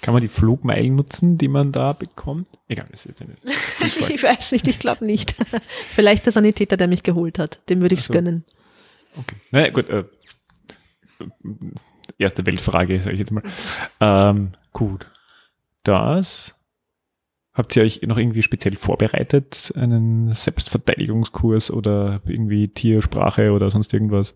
[0.02, 2.48] Kann man die Flugmeilen nutzen, die man da bekommt?
[2.68, 4.12] Egal, das ist jetzt eine Fußball.
[4.12, 5.36] ich weiß nicht, ich glaube nicht.
[5.90, 7.60] Vielleicht der Sanitäter, der mich geholt hat.
[7.70, 8.14] Dem würde ich es so.
[8.14, 8.46] gönnen.
[9.18, 9.36] Okay.
[9.52, 9.90] Naja, gut.
[9.90, 10.06] Äh,
[12.18, 13.44] erste Weltfrage, sage ich jetzt mal.
[14.00, 15.08] Ähm, gut.
[15.84, 16.56] Das
[17.54, 19.74] habt ihr euch noch irgendwie speziell vorbereitet?
[19.76, 24.36] Einen Selbstverteidigungskurs oder irgendwie Tiersprache oder sonst irgendwas?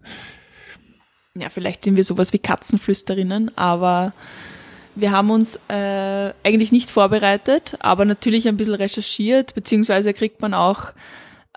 [1.35, 4.13] Ja, vielleicht sind wir sowas wie Katzenflüsterinnen, aber
[4.95, 10.53] wir haben uns äh, eigentlich nicht vorbereitet, aber natürlich ein bisschen recherchiert, beziehungsweise kriegt man
[10.53, 10.93] auch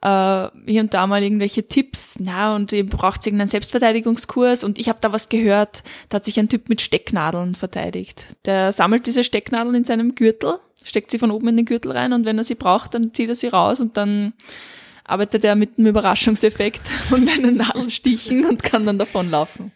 [0.02, 4.88] äh, hier und da mal irgendwelche Tipps, na, und ihr braucht irgendeinen Selbstverteidigungskurs und ich
[4.88, 8.36] habe da was gehört, da hat sich ein Typ mit Stecknadeln verteidigt.
[8.44, 12.12] Der sammelt diese Stecknadeln in seinem Gürtel, steckt sie von oben in den Gürtel rein
[12.12, 14.34] und wenn er sie braucht, dann zieht er sie raus und dann
[15.04, 19.72] arbeitet er mit einem Überraschungseffekt und einen Nadelstichen und kann dann davonlaufen.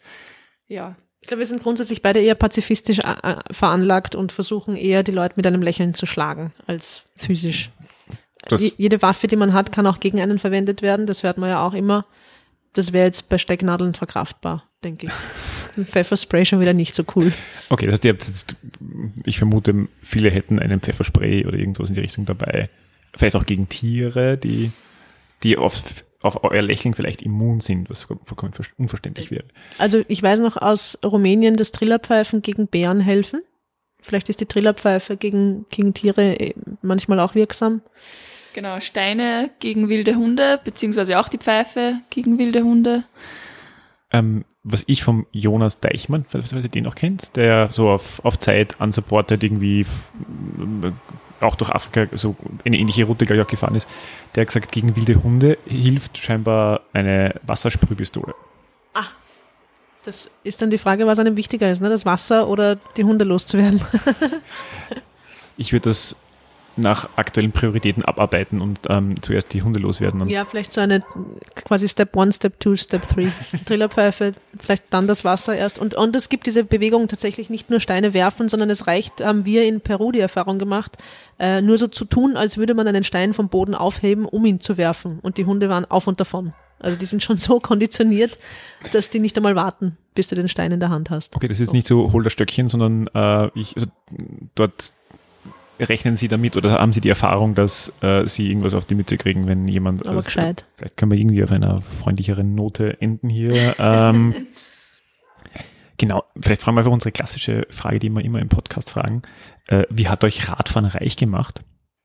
[0.67, 0.95] Ja.
[1.21, 5.35] Ich glaube, wir sind grundsätzlich beide eher pazifistisch äh, veranlagt und versuchen eher, die Leute
[5.37, 7.69] mit einem Lächeln zu schlagen, als physisch.
[8.47, 11.05] Das- Jede Waffe, die man hat, kann auch gegen einen verwendet werden.
[11.05, 12.05] Das hört man ja auch immer.
[12.73, 15.13] Das wäre jetzt bei Stecknadeln verkraftbar, denke ich.
[15.77, 17.31] Ein Pfefferspray schon wieder nicht so cool.
[17.69, 18.55] Okay, das heißt, ihr habt jetzt,
[19.23, 22.69] ich vermute, viele hätten einen Pfefferspray oder irgendwas in die Richtung dabei.
[23.15, 24.71] Vielleicht auch gegen Tiere, die,
[25.43, 25.81] die auf,
[26.21, 29.45] auf euer Lächeln vielleicht immun sind, was vollkommen ver- unverständlich wäre.
[29.77, 33.41] Also ich weiß noch aus Rumänien, dass Trillerpfeifen gegen Bären helfen.
[34.01, 37.81] Vielleicht ist die Trillerpfeife gegen, gegen Tiere eh manchmal auch wirksam.
[38.53, 43.03] Genau, Steine gegen wilde Hunde, beziehungsweise auch die Pfeife gegen wilde Hunde.
[44.11, 48.37] Ähm, was ich vom Jonas Deichmann, falls ihr den noch kennt, der so auf, auf
[48.39, 49.85] Zeit unsupported irgendwie
[50.59, 50.93] ähm,
[51.39, 53.89] auch durch Afrika so eine ähnliche Route glaube ich, auch gefahren ist,
[54.35, 58.35] der hat gesagt, gegen wilde Hunde hilft scheinbar eine Wassersprühpistole.
[60.03, 61.89] Das ist dann die Frage, was einem wichtiger ist, ne?
[61.89, 63.81] das Wasser oder die Hunde loszuwerden.
[65.57, 66.15] Ich würde das
[66.81, 70.27] nach aktuellen Prioritäten abarbeiten und ähm, zuerst die Hunde loswerden.
[70.29, 71.03] Ja, vielleicht so eine
[71.55, 73.29] quasi Step One, Step Two, Step Three.
[73.65, 75.79] Trillerpfeife, vielleicht dann das Wasser erst.
[75.79, 79.45] Und, und es gibt diese Bewegung tatsächlich nicht nur Steine werfen, sondern es reicht, haben
[79.45, 80.97] wir in Peru die Erfahrung gemacht,
[81.39, 84.59] äh, nur so zu tun, als würde man einen Stein vom Boden aufheben, um ihn
[84.59, 85.19] zu werfen.
[85.21, 86.53] Und die Hunde waren auf und davon.
[86.81, 88.37] Also die sind schon so konditioniert,
[88.91, 91.35] dass die nicht einmal warten, bis du den Stein in der Hand hast.
[91.35, 93.87] Okay, das ist jetzt nicht so hol das Stöckchen, sondern äh, ich, also
[94.55, 94.93] dort
[95.81, 99.17] rechnen Sie damit oder haben Sie die Erfahrung, dass äh, Sie irgendwas auf die Mütze
[99.17, 100.05] kriegen, wenn jemand.
[100.05, 100.65] Aber also, gescheit.
[100.77, 103.75] Vielleicht können wir irgendwie auf einer freundlicheren Note enden hier.
[103.79, 104.47] Ähm,
[105.97, 109.23] genau, vielleicht fragen wir einfach unsere klassische Frage, die wir immer im Podcast fragen.
[109.67, 111.61] Äh, wie hat euch Radfahren reich gemacht?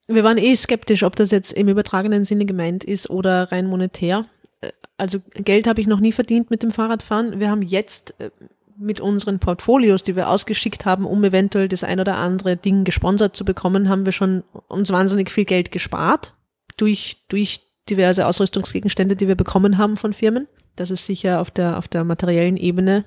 [0.08, 4.26] Wir waren eh skeptisch, ob das jetzt im übertragenen Sinne gemeint ist oder rein monetär.
[4.60, 7.40] Äh, Also Geld habe ich noch nie verdient mit dem Fahrradfahren.
[7.40, 8.30] Wir haben jetzt äh,
[8.78, 13.36] mit unseren Portfolios, die wir ausgeschickt haben, um eventuell das ein oder andere Ding gesponsert
[13.36, 16.34] zu bekommen, haben wir schon uns wahnsinnig viel Geld gespart
[16.76, 20.46] durch, durch diverse Ausrüstungsgegenstände, die wir bekommen haben von Firmen.
[20.74, 23.04] Das ist sicher auf der, auf der materiellen Ebene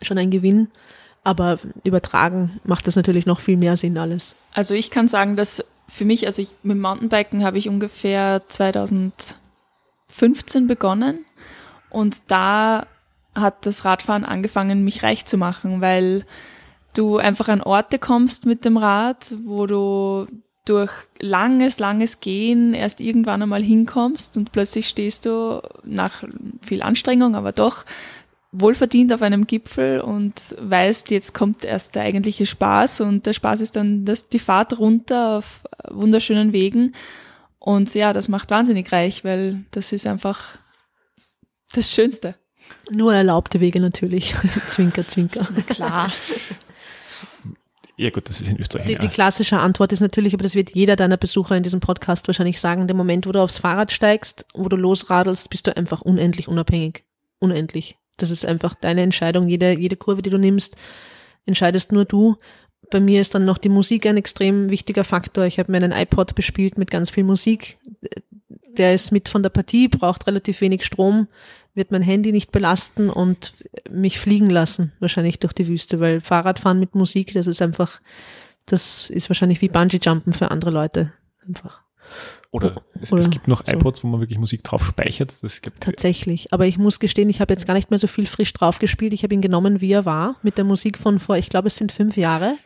[0.00, 0.68] schon ein Gewinn.
[1.22, 4.36] Aber übertragen macht das natürlich noch viel mehr Sinn alles.
[4.54, 9.36] Also ich kann sagen, dass für mich, also ich mit Mountainbiken habe ich ungefähr 2015
[10.66, 11.26] begonnen
[11.90, 12.86] und da
[13.34, 16.24] hat das Radfahren angefangen, mich reich zu machen, weil
[16.94, 20.26] du einfach an Orte kommst mit dem Rad, wo du
[20.64, 26.22] durch langes, langes Gehen erst irgendwann einmal hinkommst und plötzlich stehst du nach
[26.64, 27.84] viel Anstrengung, aber doch
[28.52, 33.60] wohlverdient auf einem Gipfel und weißt, jetzt kommt erst der eigentliche Spaß und der Spaß
[33.60, 36.94] ist dann das, die Fahrt runter auf wunderschönen Wegen
[37.58, 40.58] und ja, das macht wahnsinnig reich, weil das ist einfach
[41.72, 42.34] das Schönste.
[42.90, 44.34] Nur erlaubte Wege natürlich.
[44.68, 45.46] zwinker, zwinker.
[45.66, 46.10] Klar.
[47.96, 48.86] Ja gut, das ist in Österreich.
[48.86, 52.26] Die, die klassische Antwort ist natürlich, aber das wird jeder deiner Besucher in diesem Podcast
[52.28, 56.00] wahrscheinlich sagen, der Moment, wo du aufs Fahrrad steigst, wo du losradelst, bist du einfach
[56.00, 57.04] unendlich unabhängig.
[57.40, 57.98] Unendlich.
[58.16, 59.48] Das ist einfach deine Entscheidung.
[59.48, 60.76] Jede, jede Kurve, die du nimmst,
[61.44, 62.36] entscheidest nur du.
[62.90, 65.44] Bei mir ist dann noch die Musik ein extrem wichtiger Faktor.
[65.44, 67.78] Ich habe mir einen iPod bespielt mit ganz viel Musik.
[68.78, 71.28] Der ist mit von der Partie, braucht relativ wenig Strom,
[71.74, 73.54] wird mein Handy nicht belasten und
[73.90, 78.00] mich fliegen lassen, wahrscheinlich durch die Wüste, weil Fahrradfahren mit Musik, das ist einfach,
[78.66, 81.12] das ist wahrscheinlich wie Bungee-Jumpen für andere Leute.
[81.46, 81.82] Einfach.
[82.52, 83.72] Oder es, Oder es gibt noch so.
[83.72, 85.32] iPods, wo man wirklich Musik drauf speichert.
[85.40, 86.52] Das gibt, Tatsächlich.
[86.52, 89.14] Aber ich muss gestehen, ich habe jetzt gar nicht mehr so viel frisch drauf gespielt.
[89.14, 91.76] Ich habe ihn genommen, wie er war, mit der Musik von vor, ich glaube, es
[91.76, 92.56] sind fünf Jahre.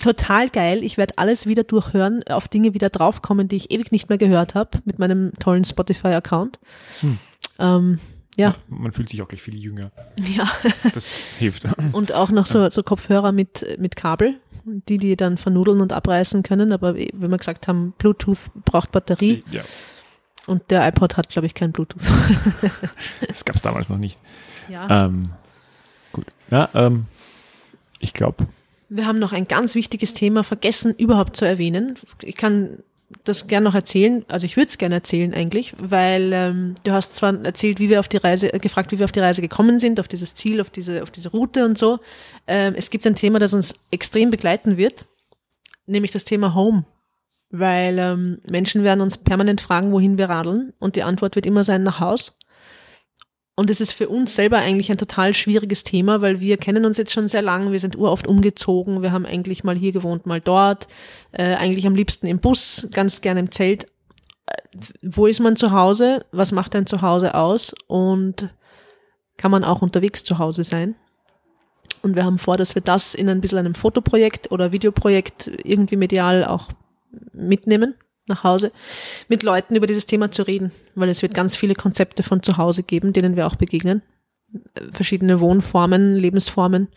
[0.00, 0.84] Total geil.
[0.84, 4.54] Ich werde alles wieder durchhören, auf Dinge wieder draufkommen, die ich ewig nicht mehr gehört
[4.54, 6.60] habe, mit meinem tollen Spotify-Account.
[7.00, 7.18] Hm.
[7.58, 7.98] Ähm,
[8.36, 9.90] ja, Man fühlt sich auch gleich viel jünger.
[10.16, 10.48] ja.
[10.94, 11.64] Das hilft.
[11.92, 16.42] Und auch noch so, so Kopfhörer mit, mit Kabel, die die dann vernudeln und abreißen
[16.42, 16.72] können.
[16.72, 19.62] Aber wie wir gesagt haben, Bluetooth braucht Batterie Ja,
[20.46, 22.02] und der iPod hat, glaube ich, kein Bluetooth.
[23.28, 24.18] das gab es damals noch nicht.
[24.68, 25.06] ja.
[25.06, 25.30] Ähm,
[26.12, 26.26] gut.
[26.50, 27.06] Ja, ähm,
[27.98, 28.46] ich glaube,
[28.88, 31.96] Wir haben noch ein ganz wichtiges Thema vergessen, überhaupt zu erwähnen.
[32.22, 32.78] Ich kann
[33.24, 37.14] das gerne noch erzählen, also ich würde es gerne erzählen eigentlich, weil ähm, du hast
[37.14, 39.78] zwar erzählt, wie wir auf die Reise, äh, gefragt, wie wir auf die Reise gekommen
[39.78, 42.00] sind, auf dieses Ziel, auf diese, auf diese Route und so.
[42.46, 45.04] Ähm, es gibt ein Thema, das uns extrem begleiten wird,
[45.86, 46.84] nämlich das Thema Home.
[47.50, 51.62] Weil ähm, Menschen werden uns permanent fragen, wohin wir radeln und die Antwort wird immer
[51.62, 52.36] sein nach Haus.
[53.58, 56.98] Und es ist für uns selber eigentlich ein total schwieriges Thema, weil wir kennen uns
[56.98, 60.42] jetzt schon sehr lange, wir sind uroft umgezogen, wir haben eigentlich mal hier gewohnt, mal
[60.42, 60.86] dort,
[61.32, 63.84] äh, eigentlich am liebsten im Bus, ganz gerne im Zelt.
[64.44, 64.60] Äh,
[65.00, 66.26] wo ist man zu Hause?
[66.32, 67.74] Was macht ein Zuhause aus?
[67.86, 68.54] Und
[69.38, 70.94] kann man auch unterwegs zu Hause sein?
[72.02, 75.96] Und wir haben vor, dass wir das in ein bisschen einem Fotoprojekt oder Videoprojekt irgendwie
[75.96, 76.68] medial auch
[77.32, 77.94] mitnehmen
[78.26, 78.72] nach Hause,
[79.28, 82.56] mit Leuten über dieses Thema zu reden, weil es wird ganz viele Konzepte von zu
[82.56, 84.02] Hause geben, denen wir auch begegnen.
[84.92, 86.88] Verschiedene Wohnformen, Lebensformen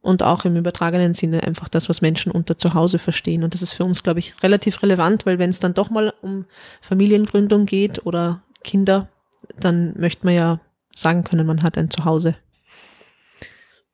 [0.00, 3.42] und auch im übertragenen Sinne einfach das, was Menschen unter zu Hause verstehen.
[3.42, 6.14] Und das ist für uns, glaube ich, relativ relevant, weil wenn es dann doch mal
[6.22, 6.44] um
[6.80, 9.08] Familiengründung geht oder Kinder,
[9.58, 10.60] dann möchte man ja
[10.94, 12.36] sagen können, man hat ein Zuhause.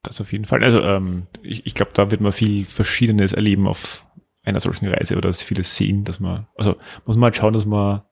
[0.03, 0.65] Das auf jeden Fall.
[0.65, 4.05] Also ähm, ich, ich glaube, da wird man viel Verschiedenes erleben auf
[4.45, 6.77] einer solchen Reise oder vieles sehen, dass man, also
[7.07, 8.03] muss man halt schauen, dass man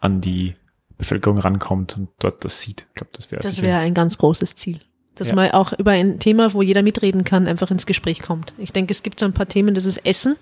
[0.00, 0.54] an die
[0.98, 2.86] Bevölkerung rankommt und dort das sieht.
[2.90, 4.78] Ich glaube, das wäre Das wäre ein ganz großes Ziel.
[5.14, 5.34] Dass ja.
[5.34, 8.52] man auch über ein Thema, wo jeder mitreden kann, einfach ins Gespräch kommt.
[8.58, 10.36] Ich denke, es gibt so ein paar Themen, das ist Essen,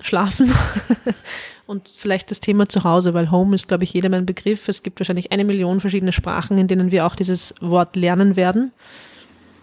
[0.00, 0.52] Schlafen
[1.66, 4.68] und vielleicht das Thema zu Hause, weil Home ist, glaube ich, jedem ein Begriff.
[4.68, 8.72] Es gibt wahrscheinlich eine Million verschiedene Sprachen, in denen wir auch dieses Wort lernen werden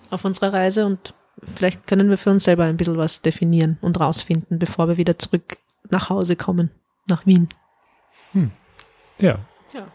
[0.09, 1.13] auf unserer Reise und
[1.45, 5.17] vielleicht können wir für uns selber ein bisschen was definieren und rausfinden, bevor wir wieder
[5.17, 5.57] zurück
[5.89, 6.71] nach Hause kommen,
[7.07, 7.49] nach Wien.
[8.31, 8.51] Hm.
[9.19, 9.39] Ja.
[9.73, 9.87] Ja.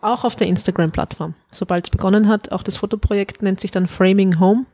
[0.00, 1.34] Auch auf der Instagram-Plattform.
[1.50, 4.66] Sobald es begonnen hat, auch das Fotoprojekt nennt sich dann Framing Home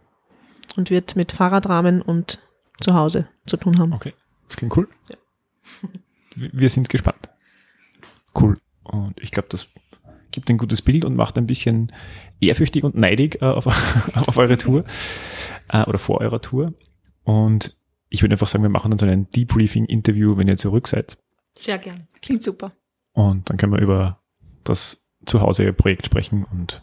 [0.77, 2.41] und wird mit Fahrradrahmen und
[2.81, 3.93] Zuhause zu tun haben.
[3.93, 4.15] Okay,
[4.49, 4.89] das klingt cool.
[5.09, 5.17] Ja.
[6.53, 7.29] wir sind gespannt.
[8.39, 8.55] Cool.
[8.85, 9.69] Und ich glaube, das
[10.31, 11.93] gibt ein gutes Bild und macht ein bisschen
[12.41, 13.67] ehrfürchtig und neidig äh, auf,
[14.15, 14.85] auf eure Tour
[15.71, 16.75] äh, oder vor eurer Tour.
[17.25, 17.77] Und
[18.09, 21.19] ich würde einfach sagen, wir machen dann so ein Debriefing-Interview, wenn ihr zurück seid.
[21.55, 22.07] Sehr gern.
[22.23, 22.73] Klingt super.
[23.13, 24.21] Und dann können wir über
[24.65, 26.83] das Zuhause-Projekt sprechen und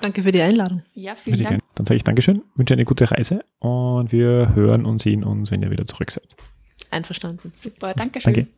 [0.00, 0.82] Danke für die Einladung.
[0.92, 1.48] Ja, vielen Dank.
[1.48, 1.60] Gern.
[1.76, 5.62] Dann sage ich Dankeschön, wünsche eine gute Reise und wir hören und sehen uns, wenn
[5.62, 6.36] ihr wieder zurück seid.
[6.90, 7.52] Einverstanden.
[7.56, 8.34] Super, Dankeschön.
[8.34, 8.48] Danke.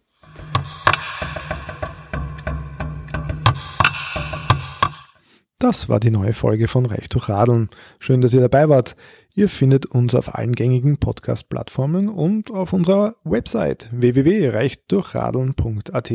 [5.67, 7.71] Das war die neue Folge von Reich durch Radeln.
[7.99, 8.95] Schön, dass ihr dabei wart.
[9.35, 16.13] Ihr findet uns auf allen gängigen Podcast-Plattformen und auf unserer Website www.reichdurchradeln.at.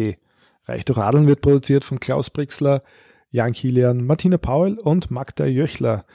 [0.67, 2.81] Reich durch Radeln wird produziert von Klaus Brixler,
[3.29, 6.05] Jan Kilian, Martina Paul und Magda Jöchler.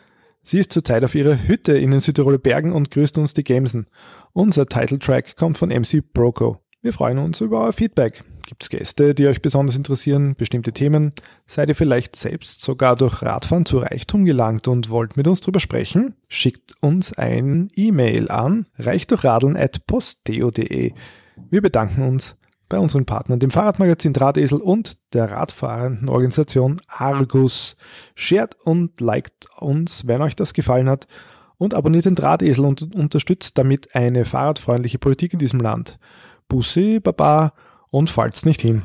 [0.43, 3.87] Sie ist zurzeit auf ihrer Hütte in den Südtiroler Bergen und grüßt uns die Gemsen.
[4.33, 6.63] Unser Titeltrack kommt von MC Broco.
[6.81, 8.25] Wir freuen uns über euer Feedback.
[8.47, 11.13] Gibt es Gäste, die euch besonders interessieren, bestimmte Themen?
[11.47, 15.59] Seid ihr vielleicht selbst sogar durch Radfahren zu Reichtum gelangt und wollt mit uns drüber
[15.59, 16.15] sprechen?
[16.29, 20.93] Schickt uns ein E-Mail an reichdurchradeln.posteo.de.
[21.51, 22.37] Wir bedanken uns
[22.69, 27.77] bei unseren Partnern, dem Fahrradmagazin Drahtesel und der radfahrenden Organisation Argus.
[28.15, 31.09] Shared und liked uns, wenn euch das gefallen hat
[31.59, 35.99] und abonniert den Drahtesel und unterstützt damit eine fahrradfreundliche Politik in diesem Land.
[36.47, 37.53] Bussi, Baba
[37.91, 38.83] und fallt's nicht hin.